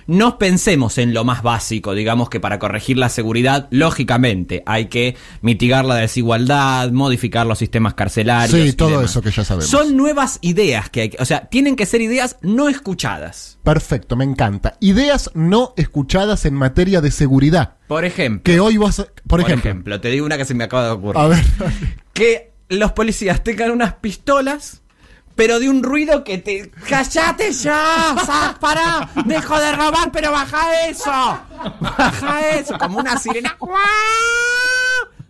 no 0.07 0.37
pensemos 0.39 0.97
en 0.97 1.13
lo 1.13 1.23
más 1.23 1.43
básico, 1.43 1.93
digamos 1.93 2.29
que 2.29 2.39
para 2.39 2.59
corregir 2.59 2.97
la 2.97 3.09
seguridad, 3.09 3.67
lógicamente, 3.71 4.63
hay 4.65 4.85
que 4.85 5.15
mitigar 5.41 5.85
la 5.85 5.95
desigualdad, 5.95 6.91
modificar 6.91 7.45
los 7.45 7.59
sistemas 7.59 7.93
carcelarios. 7.93 8.59
Sí, 8.59 8.73
todo 8.73 8.89
demás. 8.89 9.11
eso 9.11 9.21
que 9.21 9.31
ya 9.31 9.43
sabemos. 9.43 9.69
Son 9.69 9.95
nuevas 9.95 10.39
ideas 10.41 10.89
que 10.89 11.01
hay 11.01 11.09
que, 11.09 11.21
o 11.21 11.25
sea, 11.25 11.45
tienen 11.45 11.75
que 11.75 11.85
ser 11.85 12.01
ideas 12.01 12.37
no 12.41 12.69
escuchadas. 12.69 13.59
Perfecto, 13.63 14.15
me 14.15 14.23
encanta. 14.23 14.77
Ideas 14.79 15.29
no 15.33 15.73
escuchadas 15.77 16.45
en 16.45 16.53
materia 16.53 17.01
de 17.01 17.11
seguridad. 17.11 17.75
Por 17.87 18.05
ejemplo, 18.05 18.43
Que 18.43 18.59
hoy 18.59 18.77
vas 18.77 18.99
a... 18.99 19.07
Por, 19.27 19.41
ejemplo. 19.41 19.99
te 19.99 20.09
digo 20.09 20.25
una 20.25 20.37
que 20.37 20.45
se 20.45 20.53
me 20.53 20.63
acaba 20.63 20.85
de 20.85 20.91
ocurrir. 20.91 21.21
A 21.21 21.27
ver. 21.27 21.45
Que 22.13 22.53
los 22.69 22.93
policías 22.93 23.43
tengan 23.43 23.71
unas 23.71 23.93
pistolas, 23.95 24.81
pero 25.37 25.59
de 25.59 25.69
un 25.69 25.81
ruido 25.83 26.25
que 26.25 26.39
te. 26.39 26.69
¡Cállate 26.89 27.53
ya! 27.53 28.15
¡Sa- 28.25 28.57
¡Para! 28.59 29.07
¡Dejo 29.25 29.57
de 29.59 29.71
robar, 29.71 30.11
pero 30.11 30.31
baja 30.33 30.85
eso! 30.87 31.39
¡Baja 31.79 32.49
eso! 32.49 32.77
Como 32.77 32.99
una 32.99 33.17
sirena. 33.17 33.55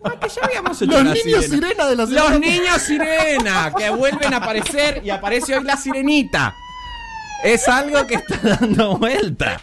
Ah, 0.04 0.12
que 0.20 0.28
ya 0.28 0.40
habíamos 0.44 0.80
hecho 0.80 0.90
Los 0.92 1.00
una 1.02 1.12
niños 1.14 1.44
sirena 1.44 1.86
de 1.86 1.96
la 1.96 2.04
Los 2.06 2.40
niños 2.40 2.80
sirena, 2.82 3.72
que 3.76 3.90
vuelven 3.90 4.32
a 4.32 4.38
aparecer 4.38 5.02
y 5.04 5.10
aparece 5.10 5.56
hoy 5.56 5.64
la 5.64 5.76
sirenita. 5.76 6.54
Es 7.44 7.68
algo 7.68 8.04
que 8.06 8.16
está 8.16 8.36
dando 8.60 8.98
vuelta. 8.98 9.60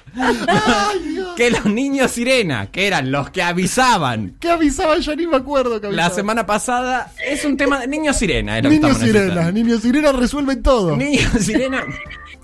que 1.36 1.52
los 1.52 1.66
niños 1.66 2.12
sirena, 2.12 2.68
que 2.72 2.88
eran 2.88 3.12
los 3.12 3.30
que 3.30 3.42
avisaban 3.44 4.36
¿Qué 4.40 4.50
avisaba? 4.50 4.98
Ya 5.00 5.16
ni 5.16 5.28
me 5.28 5.38
acuerdo 5.38 5.82
que 5.82 5.92
la 5.92 6.10
semana 6.10 6.46
pasada, 6.46 7.12
es 7.28 7.44
un 7.44 7.58
tema 7.58 7.80
de 7.80 7.88
niños 7.88 8.16
sirena. 8.16 8.62
Niños 8.62 8.98
sirena, 8.98 9.52
niños 9.52 9.82
sirena 9.82 10.12
resuelven 10.14 10.64
todo. 10.64 10.96
Niños 10.96 11.32
sirena. 11.42 11.84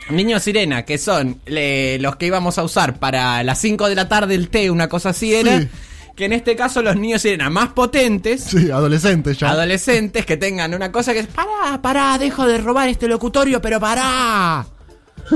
Niños 0.10 0.44
sirena, 0.44 0.84
que 0.84 0.98
son 0.98 1.40
le- 1.46 1.98
los 2.00 2.18
que 2.18 2.26
íbamos 2.26 2.58
a 2.58 2.64
usar 2.64 3.00
para 3.00 3.42
las 3.44 3.60
5 3.60 3.88
de 3.88 3.96
la 3.96 4.10
tarde 4.10 4.36
el 4.36 4.50
té, 4.50 4.70
una 4.70 4.90
cosa 4.90 5.10
así 5.10 5.34
era. 5.34 5.60
Sí. 5.62 5.70
Que 6.16 6.26
en 6.26 6.34
este 6.34 6.58
caso 6.58 6.82
los 6.82 6.98
niños 6.98 7.22
sirena 7.22 7.50
más 7.50 7.70
potentes, 7.70 8.44
Sí, 8.44 8.70
adolescentes 8.70 9.38
ya. 9.38 9.52
adolescentes, 9.52 10.26
que 10.26 10.36
tengan 10.36 10.74
una 10.74 10.92
cosa 10.92 11.14
que 11.14 11.20
es: 11.20 11.28
pará, 11.28 11.82
pará, 11.82 12.18
dejo 12.18 12.46
de 12.46 12.58
robar 12.58 12.90
este 12.90 13.08
locutorio, 13.08 13.62
pero 13.62 13.80
pará. 13.80 14.66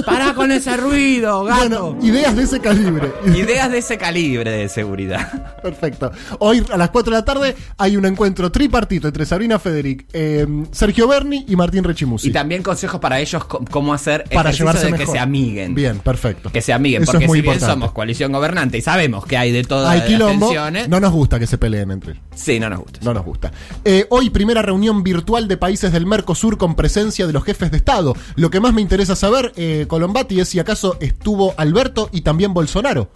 Pará 0.06 0.34
con 0.34 0.52
ese 0.52 0.76
ruido, 0.78 1.44
gato. 1.44 1.94
bueno, 1.94 1.98
ideas 2.06 2.36
de 2.36 2.44
ese 2.44 2.60
calibre. 2.60 3.12
Ideas 3.26 3.72
de 3.72 3.78
ese 3.80 3.98
calibre 3.98 4.52
de 4.52 4.70
seguridad. 4.70 5.56
Perfecto. 5.62 6.12
Hoy 6.40 6.64
a 6.72 6.78
las 6.78 6.90
4 6.90 7.12
de 7.12 7.20
la 7.20 7.26
tarde 7.26 7.56
hay 7.78 7.98
un 7.98 8.06
encuentro 8.06 8.52
tripartito 8.52 9.08
entre 9.08 9.26
Sabrina 9.26 9.60
Federic, 9.60 10.06
eh, 10.14 10.46
Sergio 10.72 11.08
Berni 11.08 11.46
y 11.48 11.56
Martín 11.56 11.84
Rechimusi. 11.84 12.30
Y 12.30 12.32
también 12.32 12.64
consejos 12.64 13.00
para 13.00 13.20
ellos 13.20 13.46
cómo 13.46 13.94
hacer 13.94 14.26
para 14.34 14.52
llevarse 14.52 14.86
de 14.86 14.92
mejor. 14.92 15.06
que 15.06 15.12
se 15.12 15.20
amiguen. 15.20 15.76
Bien, 15.76 16.00
perfecto. 16.00 16.52
Que 16.52 16.62
se 16.62 16.74
amiguen, 16.74 17.04
Eso 17.04 17.12
porque 17.14 17.26
es 17.26 17.30
muy 17.30 17.38
si 17.40 17.42
bien 17.44 17.54
importante. 17.56 17.74
somos 17.82 17.92
coalición 17.94 18.32
gobernante 18.32 18.78
y 18.78 18.82
sabemos 18.82 19.26
que 19.26 19.38
hay 19.38 19.52
de 19.52 19.64
todo 19.64 19.88
Hay 19.88 20.02
de 20.02 20.08
quilombo. 20.08 20.48
tensiones, 20.48 20.90
No 20.90 21.00
nos 21.00 21.12
gusta 21.12 21.40
que 21.40 21.48
se 21.48 21.58
peleen 21.58 21.92
entre 21.92 22.14
ellos. 22.14 22.24
sí, 22.36 22.60
no 22.60 22.70
nos 22.70 22.80
gusta. 22.80 23.00
No 23.04 23.14
nos 23.14 23.24
gusta. 23.26 23.52
Eh, 23.84 24.06
hoy, 24.10 24.30
primera 24.30 24.62
reunión 24.62 25.04
virtual 25.04 25.48
de 25.48 25.58
países 25.58 25.92
del 25.92 26.06
Mercosur 26.06 26.58
con 26.58 26.76
presencia 26.76 27.28
de 27.28 27.34
los 27.34 27.44
jefes 27.44 27.72
de 27.72 27.78
Estado. 27.78 28.16
Lo 28.36 28.50
que 28.50 28.60
más 28.60 28.74
me 28.74 28.82
interesa 28.82 29.16
saber, 29.16 29.52
eh, 29.56 29.85
Colombati, 29.88 30.40
es 30.40 30.50
si 30.50 30.60
acaso 30.60 30.98
estuvo 31.00 31.54
Alberto 31.58 32.10
y 32.12 32.22
también 32.22 32.54
Bolsonaro. 32.54 33.10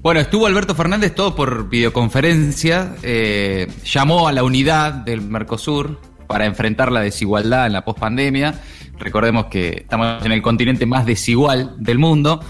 Bueno, 0.00 0.20
estuvo 0.20 0.46
Alberto 0.46 0.74
Fernández 0.74 1.14
todo 1.14 1.34
por 1.34 1.68
videoconferencia, 1.68 2.94
eh, 3.02 3.66
llamó 3.84 4.28
a 4.28 4.32
la 4.32 4.44
unidad 4.44 4.92
del 4.92 5.22
Mercosur 5.22 6.00
para 6.28 6.46
enfrentar 6.46 6.92
la 6.92 7.00
desigualdad 7.00 7.66
en 7.66 7.72
la 7.72 7.84
pospandemia. 7.84 8.54
Recordemos 8.98 9.46
que 9.46 9.70
estamos 9.80 10.24
en 10.24 10.32
el 10.32 10.42
continente 10.42 10.86
más 10.86 11.04
desigual 11.04 11.74
del 11.78 11.98
mundo. 11.98 12.40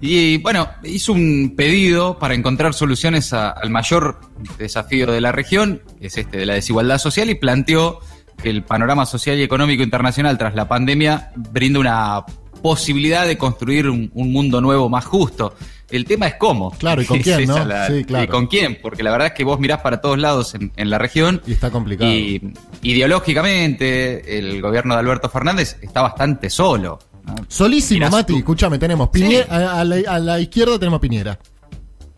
Y 0.00 0.38
bueno, 0.38 0.68
hizo 0.82 1.12
un 1.12 1.54
pedido 1.56 2.18
para 2.18 2.34
encontrar 2.34 2.74
soluciones 2.74 3.32
al 3.32 3.70
mayor 3.70 4.20
desafío 4.58 5.10
de 5.10 5.20
la 5.20 5.32
región, 5.32 5.82
que 5.98 6.08
es 6.08 6.18
este 6.18 6.38
de 6.38 6.46
la 6.46 6.54
desigualdad 6.54 6.98
social, 6.98 7.30
y 7.30 7.34
planteó 7.34 8.00
que 8.42 8.50
el 8.50 8.62
panorama 8.62 9.06
social 9.06 9.38
y 9.38 9.42
económico 9.42 9.82
internacional 9.82 10.36
tras 10.36 10.54
la 10.54 10.68
pandemia 10.68 11.30
brinda 11.36 11.78
una 11.80 12.24
posibilidad 12.70 13.26
de 13.26 13.38
construir 13.38 13.88
un, 13.88 14.10
un 14.14 14.32
mundo 14.32 14.60
nuevo 14.60 14.88
más 14.88 15.04
justo. 15.04 15.54
El 15.88 16.04
tema 16.04 16.26
es 16.26 16.34
cómo. 16.34 16.72
Claro, 16.72 17.00
¿y 17.00 17.04
con 17.12 17.20
quién, 17.20 17.46
no? 17.46 17.54
Sí, 17.86 18.04
claro. 18.04 18.24
¿Y 18.24 18.26
con 18.26 18.48
quién? 18.48 18.78
Porque 18.82 19.04
la 19.04 19.12
verdad 19.12 19.28
es 19.28 19.34
que 19.34 19.44
vos 19.44 19.60
mirás 19.60 19.80
para 19.82 20.00
todos 20.00 20.18
lados 20.18 20.54
en, 20.56 20.72
en 20.76 20.90
la 20.90 20.98
región 20.98 21.40
Y 21.46 21.52
está 21.52 21.70
complicado. 21.70 22.10
y 22.10 22.52
ideológicamente 22.82 24.38
el 24.38 24.60
gobierno 24.62 24.94
de 24.94 25.00
Alberto 25.00 25.28
Fernández 25.28 25.76
está 25.82 26.02
bastante 26.02 26.50
solo. 26.50 26.98
¿no? 27.24 27.34
Solísimo, 27.48 27.98
Mirás 27.98 28.12
Mati. 28.12 28.32
tú. 28.32 28.38
Escúchame, 28.38 28.78
tenemos 28.78 29.08
Piñera, 29.10 29.46
a, 29.48 29.80
a 29.80 29.84
la, 29.84 29.96
a 30.10 30.18
la 30.18 30.40
izquierda 30.40 30.78
tenemos 30.78 30.98
a 30.98 31.00
Piñera. 31.00 31.38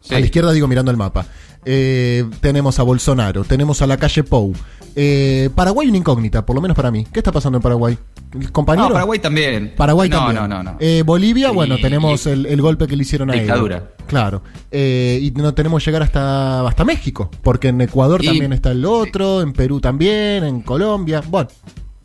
Sí. 0.01 0.15
A 0.15 0.19
la 0.21 0.25
izquierda 0.25 0.53
digo 0.53 0.67
mirando 0.69 0.91
el 0.91 0.97
mapa. 0.97 1.27
Eh, 1.65 2.25
tenemos 2.41 2.79
a 2.79 2.83
Bolsonaro, 2.83 3.45
tenemos 3.45 3.83
a 3.83 3.87
la 3.87 3.97
calle 3.99 4.23
Pou. 4.23 4.55
Eh, 4.97 5.51
Paraguay 5.55 5.89
una 5.89 5.99
incógnita, 5.99 6.45
por 6.47 6.57
lo 6.57 6.63
menos 6.63 6.75
para 6.77 6.91
mí. 6.91 7.07
¿Qué 7.13 7.21
está 7.21 7.33
pasando 7.33 7.59
en 7.59 7.63
Paraguay? 7.63 7.99
¿El 8.35 8.53
compañero? 8.53 8.89
No, 8.89 8.93
Paraguay 8.95 9.19
también. 9.19 9.73
Paraguay 9.77 10.09
no, 10.09 10.17
también. 10.19 10.37
No, 10.37 10.49
no, 10.49 10.63
no. 10.63 10.77
Eh, 10.81 11.03
Bolivia, 11.05 11.51
Y- 11.51 11.55
bueno, 11.55 11.77
tenemos 11.81 12.27
el, 12.27 12.47
el 12.47 12.61
golpe 12.61 12.87
que 12.87 12.97
le 12.97 13.03
hicieron 13.03 13.31
a. 13.31 13.35
Dictadura. 13.35 13.91
Claro. 14.07 14.43
Eh, 14.71 15.19
y 15.23 15.31
no 15.33 15.55
tenemos 15.55 15.83
que 15.83 15.91
llegar 15.91 16.03
hasta, 16.03 16.67
hasta 16.67 16.85
México, 16.85 17.31
porque 17.43 17.69
en 17.69 17.81
Ecuador 17.81 18.23
Y- 18.23 18.27
también 18.27 18.53
está 18.53 18.71
el 18.73 18.85
otro, 18.85 19.41
en 19.43 19.53
Perú 19.53 19.81
también, 19.81 20.45
en 20.45 20.61
Colombia. 20.63 21.23
Bueno, 21.27 21.49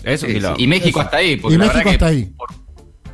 Eso 0.04 0.28
lo- 0.28 0.56
Y 0.58 0.68
México 0.68 1.00
Eso. 1.00 1.02
hasta 1.02 1.18
ahí. 1.18 1.38
porque 1.38 1.56
Y 1.56 1.58
la 1.58 1.66
México 1.68 1.90
hasta 1.90 2.06
ahí. 2.08 2.26
por- 2.38 2.50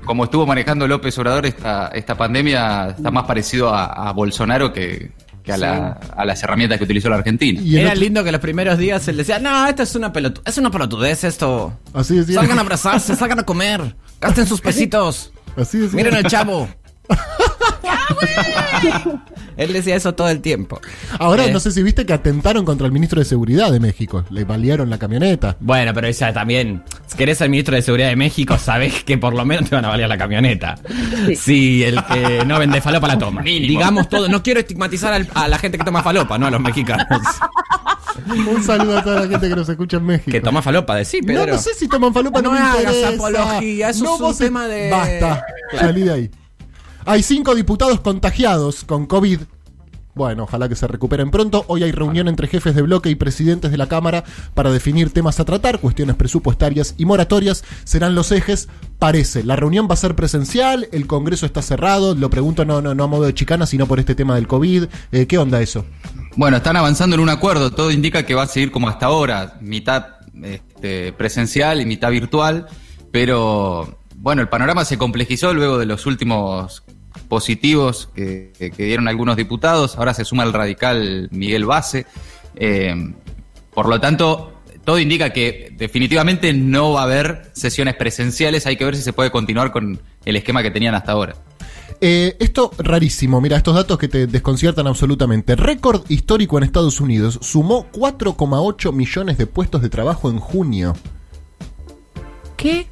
como 0.06 0.24
estuvo 0.24 0.46
manejando 0.48 0.88
López 0.88 1.16
Obrador 1.20 1.46
esta, 1.46 1.90
esta 1.90 2.16
pandemia, 2.18 2.90
está 2.98 3.12
más 3.12 3.26
parecido 3.26 3.70
a, 3.74 3.86
a 3.86 4.12
Bolsonaro 4.14 4.74
que, 4.74 5.12
que 5.50 5.54
a, 5.54 5.58
la- 5.58 6.00
a 6.16 6.26
las 6.26 6.42
herramientas 6.44 6.78
que 6.78 6.84
utilizó 6.84 7.10
la 7.10 7.18
Argentina. 7.18 7.60
y 7.62 7.78
Era 7.78 7.90
otro- 7.90 8.00
lindo 8.02 8.24
que 8.24 8.32
los 8.32 8.42
primeros 8.42 8.78
días 8.78 9.08
él 9.08 9.18
decía, 9.18 9.40
no, 9.40 9.68
esto 9.68 9.84
es 9.84 9.96
una 9.96 10.12
pelotu 10.14 10.42
es 10.46 10.58
una 10.58 10.72
pelotudez 10.72 11.24
esto. 11.24 11.74
Así 11.94 12.16
decía. 12.18 12.36
Salgan 12.36 12.58
a 12.58 12.62
abrazarse, 12.62 13.16
salgan 13.16 13.40
a 13.40 13.44
comer, 13.44 13.96
gasten 14.22 14.46
sus 14.48 14.62
pesitos. 14.70 15.32
Así 15.58 15.78
decía. 15.80 15.96
Miren 15.96 16.16
al 16.16 16.24
chavo. 16.26 16.68
Él 19.58 19.74
decía 19.74 19.96
eso 19.96 20.14
todo 20.16 20.30
el 20.30 20.40
tiempo. 20.42 20.80
Ahora 21.20 21.46
Eh. 21.46 21.52
no 21.52 21.60
sé 21.60 21.72
si 21.72 21.84
viste 21.84 22.06
que 22.06 22.14
atentaron 22.14 22.64
contra 22.66 22.86
el 22.88 22.94
ministro 22.94 23.20
de 23.20 23.26
Seguridad 23.26 23.72
de 23.72 23.80
México. 23.80 24.24
Le 24.30 24.46
balearon 24.46 24.90
la 24.90 24.98
camioneta. 24.98 25.58
Bueno, 25.60 25.94
pero 25.94 26.08
esa 26.08 26.32
también. 26.32 26.84
Si 27.08 27.18
querés 27.18 27.38
ser 27.38 27.50
ministro 27.50 27.76
de 27.76 27.82
Seguridad 27.82 28.08
de 28.10 28.16
México, 28.16 28.58
sabés 28.58 29.04
que 29.04 29.18
por 29.18 29.34
lo 29.34 29.44
menos 29.46 29.70
te 29.70 29.76
van 29.76 29.86
a 29.86 29.90
valer 29.90 30.08
la 30.08 30.18
camioneta. 30.18 30.76
Si 31.36 31.84
el 31.84 32.02
que 32.06 32.46
no 32.46 32.58
vende 32.60 32.82
falopa 32.82 33.08
la 33.08 33.18
toma. 33.20 33.42
Mínimo. 33.42 33.68
Digamos 33.68 34.08
todo. 34.10 34.30
No 34.30 34.42
quiero 34.44 34.60
estigmatizar 34.62 35.14
al- 35.14 35.28
a 35.34 35.48
la 35.48 35.58
gente 35.58 35.78
que 35.78 35.84
toma 35.84 36.02
falopa, 36.04 36.38
no 36.38 36.48
a 36.48 36.52
los 36.52 36.62
mexicanos. 36.62 37.06
Un 38.28 38.64
saludo 38.64 38.98
a 39.00 39.04
toda 39.04 39.22
la 39.22 39.28
gente 39.28 39.50
que 39.50 39.56
nos 39.56 39.68
escucha 39.70 39.98
en 39.98 40.06
México. 40.06 40.32
que 40.32 40.42
toma 40.42 40.62
falopa, 40.62 40.96
de 40.96 41.06
sí, 41.06 41.20
no, 41.22 41.28
Pedro. 41.28 41.54
no 41.54 41.58
sé 41.60 41.74
si 41.74 41.88
toman 41.88 42.14
falopa, 42.14 42.42
no, 42.42 42.50
No 42.50 42.56
me 42.56 42.60
hagas 42.60 43.14
apología, 43.14 43.90
eso 43.90 44.16
es 44.16 44.22
un 44.22 44.38
tema 44.38 44.68
de- 44.68 44.90
Basta, 44.92 45.46
salí 45.80 46.02
de 46.02 46.12
ahí. 46.14 46.32
Hay 47.10 47.24
cinco 47.24 47.56
diputados 47.56 48.02
contagiados 48.02 48.84
con 48.84 49.08
COVID. 49.08 49.40
Bueno, 50.14 50.44
ojalá 50.44 50.70
que 50.70 50.76
se 50.76 50.86
recuperen 50.86 51.32
pronto. 51.32 51.66
Hoy 51.68 51.82
hay 51.82 51.92
reunión 51.92 52.28
entre 52.28 52.48
jefes 52.48 52.76
de 52.76 52.84
bloque 52.84 53.10
y 53.10 53.16
presidentes 53.16 53.72
de 53.72 53.78
la 53.78 53.88
Cámara 53.88 54.24
para 54.54 54.72
definir 54.72 55.12
temas 55.12 55.40
a 55.40 55.46
tratar, 55.46 55.80
cuestiones 55.80 56.16
presupuestarias 56.18 56.94
y 57.00 57.06
moratorias. 57.06 57.64
Serán 57.84 58.14
los 58.14 58.32
ejes, 58.32 58.70
parece. 59.00 59.44
La 59.44 59.56
reunión 59.56 59.88
va 59.90 59.96
a 59.96 59.98
ser 59.98 60.14
presencial, 60.14 60.88
el 60.92 61.08
Congreso 61.08 61.48
está 61.48 61.64
cerrado. 61.64 62.14
Lo 62.14 62.30
pregunto 62.30 62.64
no, 62.64 62.80
no, 62.80 62.94
no 62.94 63.04
a 63.06 63.08
modo 63.08 63.24
de 63.24 63.34
chicana, 63.34 63.66
sino 63.66 63.88
por 63.88 64.00
este 64.00 64.14
tema 64.14 64.36
del 64.36 64.46
COVID. 64.46 64.84
Eh, 65.12 65.26
¿Qué 65.26 65.40
onda 65.40 65.62
eso? 65.62 65.86
Bueno, 66.36 66.58
están 66.58 66.78
avanzando 66.78 67.16
en 67.16 67.24
un 67.24 67.30
acuerdo. 67.30 67.72
Todo 67.72 67.90
indica 67.90 68.24
que 68.28 68.36
va 68.36 68.44
a 68.44 68.48
seguir 68.48 68.70
como 68.70 68.88
hasta 68.88 69.08
ahora, 69.08 69.58
mitad 69.62 70.06
este, 70.44 71.12
presencial 71.14 71.82
y 71.82 71.88
mitad 71.88 72.12
virtual. 72.12 72.68
Pero 73.12 73.98
bueno, 74.16 74.44
el 74.44 74.48
panorama 74.48 74.86
se 74.86 75.00
complejizó 75.00 75.56
luego 75.56 75.80
de 75.80 75.88
los 75.88 76.06
últimos 76.06 76.84
positivos 77.28 78.10
que, 78.16 78.52
que- 78.58 78.72
que 78.72 78.84
dieron 78.86 79.08
algunos 79.08 79.36
diputados. 79.38 79.98
Ahora 79.98 80.14
se 80.14 80.26
suma 80.26 80.44
el 80.44 80.54
radical 80.54 81.28
Miguel 81.32 81.66
Base. 81.66 82.06
Eh, 82.56 83.14
por 83.74 83.88
lo 83.88 84.00
tanto, 84.00 84.54
todo 84.84 85.00
indica 85.00 85.32
que 85.32 85.74
definitivamente 85.78 86.52
no 86.54 86.94
va 86.94 87.02
a 87.02 87.04
haber 87.04 87.52
sesiones 87.54 87.96
presenciales. 87.96 88.66
Hay 88.66 88.78
que 88.78 88.86
ver 88.86 88.96
si 88.96 89.02
se 89.04 89.14
puede 89.14 89.32
continuar 89.32 89.72
con 89.72 90.00
el 90.26 90.36
esquema 90.36 90.64
que 90.64 90.72
tenían 90.72 90.96
hasta 90.96 91.12
ahora. 91.12 91.36
Eh, 92.02 92.38
esto 92.40 92.72
rarísimo, 92.78 93.42
mira, 93.42 93.58
estos 93.58 93.76
datos 93.76 93.98
que 93.98 94.08
te 94.08 94.26
desconciertan 94.26 94.88
absolutamente. 94.88 95.56
Récord 95.58 96.04
histórico 96.10 96.58
en 96.58 96.64
Estados 96.64 97.02
Unidos 97.02 97.38
sumó 97.42 97.88
4,8 97.92 98.94
millones 98.94 99.38
de 99.38 99.48
puestos 99.48 99.82
de 99.82 99.90
trabajo 99.90 100.30
en 100.30 100.40
junio. 100.40 100.96
¿Qué? 102.56 102.88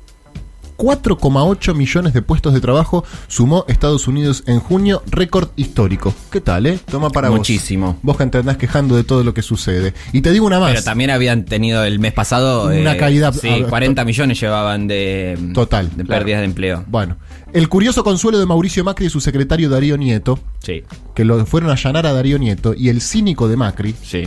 4,8 0.78 1.74
millones 1.76 2.14
de 2.14 2.22
puestos 2.22 2.54
de 2.54 2.62
trabajo 2.62 3.04
sumó 3.28 3.66
Estados 3.68 4.08
Unidos 4.08 4.44
en 4.48 4.60
junio, 4.60 5.02
récord 5.10 5.50
histórico. 5.56 6.14
¿Qué 6.32 6.40
tal, 6.42 6.66
eh? 6.68 6.80
Toma 6.90 7.10
para 7.10 7.30
vos. 7.30 7.40
Muchísimo. 7.40 7.98
Vos 8.04 8.18
que 8.18 8.26
te 8.28 8.38
andás 8.38 8.58
quejando 8.58 8.96
de 8.96 9.04
todo 9.04 9.24
lo 9.24 9.34
que 9.34 9.42
sucede. 9.42 9.94
Y 10.14 10.22
te 10.22 10.32
digo 10.32 10.46
una 10.46 10.60
más. 10.60 10.72
Pero 10.72 10.84
también 10.84 11.10
habían 11.10 11.46
tenido 11.46 11.84
el 11.84 12.00
mes 12.00 12.14
pasado. 12.14 12.66
Una 12.68 12.94
eh, 12.94 12.98
caída- 12.98 13.34
Sí, 13.34 13.50
a- 13.50 13.68
40 13.68 14.06
millones 14.06 14.40
llevaban 14.40 14.88
de. 14.88 15.38
Total, 15.54 15.90
De 15.96 16.04
claro. 16.04 16.20
pérdidas 16.22 16.40
de 16.42 16.46
empleo. 16.46 16.86
Bueno, 16.88 17.18
el 17.54 17.68
curioso 17.70 18.04
consuelo 18.04 18.38
de 18.40 18.46
Mauricio 18.46 18.84
Macri 18.84 19.08
y 19.08 19.10
su 19.10 19.20
secretario 19.20 19.70
Darío 19.70 19.98
Nieto, 19.98 20.40
Sí, 20.64 20.84
que 21.16 21.26
lo 21.26 21.46
fueron 21.46 21.70
a 21.70 21.74
allanar 21.74 22.06
a 22.06 22.14
Darío 22.14 22.38
Nieto, 22.38 22.74
y 22.74 22.90
el 22.90 23.02
cínico 23.02 23.48
de 23.48 23.58
Macri, 23.58 23.96
sí. 24.04 24.24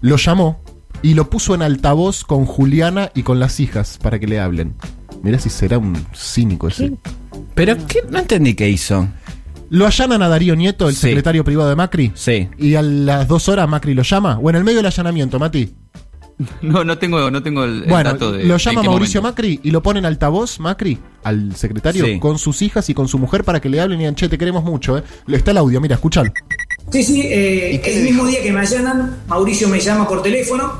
lo 0.00 0.16
llamó 0.16 0.60
y 1.02 1.14
lo 1.14 1.30
puso 1.30 1.54
en 1.54 1.62
altavoz 1.62 2.24
con 2.24 2.44
Juliana 2.44 3.10
y 3.14 3.22
con 3.22 3.40
las 3.40 3.60
hijas 3.60 3.98
para 4.02 4.18
que 4.18 4.26
le 4.26 4.38
hablen. 4.40 4.74
Mirá 5.22 5.38
si 5.38 5.50
será 5.50 5.78
un 5.78 5.96
cínico 6.14 6.68
ese. 6.68 6.92
Pero 7.54 7.76
¿qué? 7.86 8.00
no 8.08 8.18
entendí 8.18 8.54
qué 8.54 8.68
hizo. 8.68 9.08
Lo 9.68 9.86
allanan 9.86 10.22
a 10.22 10.28
Darío 10.28 10.56
Nieto, 10.56 10.88
el 10.88 10.94
Sí. 10.94 11.02
secretario 11.02 11.44
privado 11.44 11.68
de 11.68 11.76
Macri. 11.76 12.10
Sí. 12.14 12.48
Y 12.58 12.74
a 12.74 12.82
las 12.82 13.28
dos 13.28 13.48
horas 13.48 13.68
Macri 13.68 13.94
lo 13.94 14.02
llama. 14.02 14.38
O 14.38 14.50
en 14.50 14.56
el 14.56 14.64
medio 14.64 14.78
del 14.78 14.86
allanamiento, 14.86 15.38
Mati. 15.38 15.72
No, 16.62 16.84
no 16.84 16.96
tengo, 16.96 17.30
no 17.30 17.42
tengo 17.42 17.64
el, 17.64 17.82
el 17.82 17.88
Bueno, 17.88 18.12
dato 18.12 18.32
de. 18.32 18.44
lo 18.44 18.56
llama 18.56 18.82
Mauricio 18.82 19.20
momento. 19.20 19.42
Macri 19.42 19.60
y 19.62 19.70
lo 19.70 19.82
pone 19.82 19.98
en 19.98 20.06
altavoz, 20.06 20.58
Macri, 20.58 20.98
al 21.22 21.54
secretario, 21.54 22.06
Sí. 22.06 22.18
con 22.18 22.38
sus 22.38 22.62
hijas 22.62 22.88
y 22.88 22.94
con 22.94 23.08
su 23.08 23.18
mujer 23.18 23.44
para 23.44 23.60
que 23.60 23.68
le 23.68 23.78
hablen 23.78 23.98
y 23.98 24.04
digan, 24.04 24.14
che, 24.14 24.26
te 24.28 24.38
queremos 24.38 24.64
mucho, 24.64 24.96
¿eh? 24.96 25.02
Está 25.28 25.50
el 25.50 25.58
audio, 25.58 25.82
mira, 25.82 25.96
escuchalo. 25.96 26.32
Sí, 26.90 27.04
sí, 27.04 27.20
eh, 27.24 27.80
el 27.84 28.04
mismo 28.04 28.24
día 28.26 28.42
que 28.42 28.52
me 28.52 28.60
allanan, 28.60 29.18
Mauricio 29.28 29.68
me 29.68 29.78
llama 29.80 30.08
por 30.08 30.22
teléfono. 30.22 30.72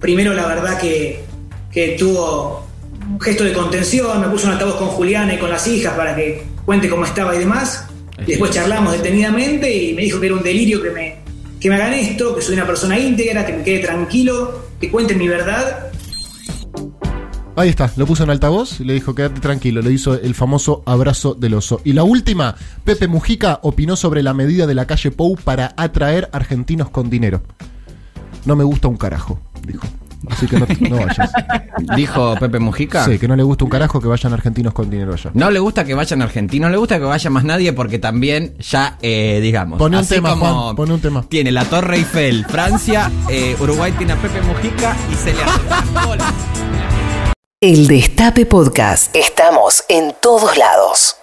Primero, 0.00 0.34
la 0.34 0.44
verdad 0.46 0.76
que, 0.80 1.24
que 1.70 1.94
tuvo 1.96 2.65
un 3.08 3.20
gesto 3.20 3.44
de 3.44 3.52
contención, 3.52 4.20
me 4.20 4.28
puso 4.28 4.46
un 4.46 4.52
altavoz 4.52 4.76
con 4.76 4.88
Juliana 4.88 5.34
y 5.34 5.38
con 5.38 5.50
las 5.50 5.66
hijas 5.66 5.94
para 5.94 6.14
que 6.14 6.44
cuente 6.64 6.88
cómo 6.88 7.04
estaba 7.04 7.34
y 7.34 7.38
demás. 7.38 7.86
Después 8.26 8.50
charlamos 8.50 8.92
detenidamente 8.92 9.72
y 9.74 9.94
me 9.94 10.02
dijo 10.02 10.18
que 10.18 10.26
era 10.26 10.34
un 10.34 10.42
delirio 10.42 10.82
que 10.82 10.90
me, 10.90 11.16
que 11.60 11.68
me 11.68 11.76
hagan 11.76 11.92
esto, 11.92 12.34
que 12.34 12.42
soy 12.42 12.54
una 12.54 12.66
persona 12.66 12.98
íntegra, 12.98 13.44
que 13.44 13.52
me 13.52 13.62
quede 13.62 13.80
tranquilo, 13.80 14.62
que 14.80 14.90
cuenten 14.90 15.18
mi 15.18 15.28
verdad. 15.28 15.90
Ahí 17.58 17.70
está, 17.70 17.90
lo 17.96 18.06
puso 18.06 18.24
en 18.24 18.30
altavoz 18.30 18.80
y 18.80 18.84
le 18.84 18.92
dijo, 18.92 19.14
quédate 19.14 19.40
tranquilo, 19.40 19.80
le 19.80 19.90
hizo 19.90 20.14
el 20.14 20.34
famoso 20.34 20.82
abrazo 20.84 21.34
del 21.34 21.54
oso. 21.54 21.80
Y 21.84 21.94
la 21.94 22.04
última, 22.04 22.54
Pepe 22.84 23.08
Mujica 23.08 23.60
opinó 23.62 23.96
sobre 23.96 24.22
la 24.22 24.34
medida 24.34 24.66
de 24.66 24.74
la 24.74 24.86
calle 24.86 25.10
Pou 25.10 25.36
para 25.36 25.72
atraer 25.78 26.28
argentinos 26.32 26.90
con 26.90 27.08
dinero. 27.08 27.42
No 28.44 28.56
me 28.56 28.64
gusta 28.64 28.88
un 28.88 28.96
carajo, 28.96 29.40
dijo. 29.66 29.86
Así 30.30 30.46
que 30.46 30.58
no, 30.58 30.66
no 30.90 30.96
vayas. 30.96 31.30
Dijo 31.96 32.34
Pepe 32.36 32.58
Mujica. 32.58 33.04
Sí, 33.04 33.18
que 33.18 33.28
no 33.28 33.36
le 33.36 33.42
gusta 33.42 33.64
un 33.64 33.70
carajo 33.70 34.00
que 34.00 34.08
vayan 34.08 34.32
argentinos 34.32 34.72
con 34.72 34.90
dinero 34.90 35.14
allá. 35.14 35.30
No 35.34 35.50
le 35.50 35.58
gusta 35.58 35.84
que 35.84 35.94
vayan 35.94 36.22
argentinos, 36.22 36.68
no 36.68 36.72
le 36.72 36.78
gusta 36.78 36.98
que 36.98 37.04
vaya 37.04 37.30
más 37.30 37.44
nadie 37.44 37.72
porque 37.72 37.98
también 37.98 38.54
ya, 38.58 38.98
eh, 39.02 39.40
digamos. 39.42 39.78
Pone 39.78 39.98
un 39.98 40.06
tema, 40.06 40.36
Juan, 40.36 40.76
pone 40.76 40.94
un 40.94 41.00
tema. 41.00 41.24
Tiene 41.28 41.52
la 41.52 41.64
Torre 41.64 41.96
Eiffel, 41.96 42.44
Francia, 42.46 43.10
eh, 43.28 43.56
Uruguay 43.60 43.92
tiene 43.92 44.12
a 44.14 44.16
Pepe 44.16 44.40
Mujica 44.42 44.96
y 45.10 45.14
se 45.14 45.32
le 45.32 45.42
hace. 45.42 45.60
El 47.60 47.86
Destape 47.86 48.46
Podcast. 48.46 49.14
Estamos 49.16 49.84
en 49.88 50.14
todos 50.20 50.56
lados. 50.58 51.14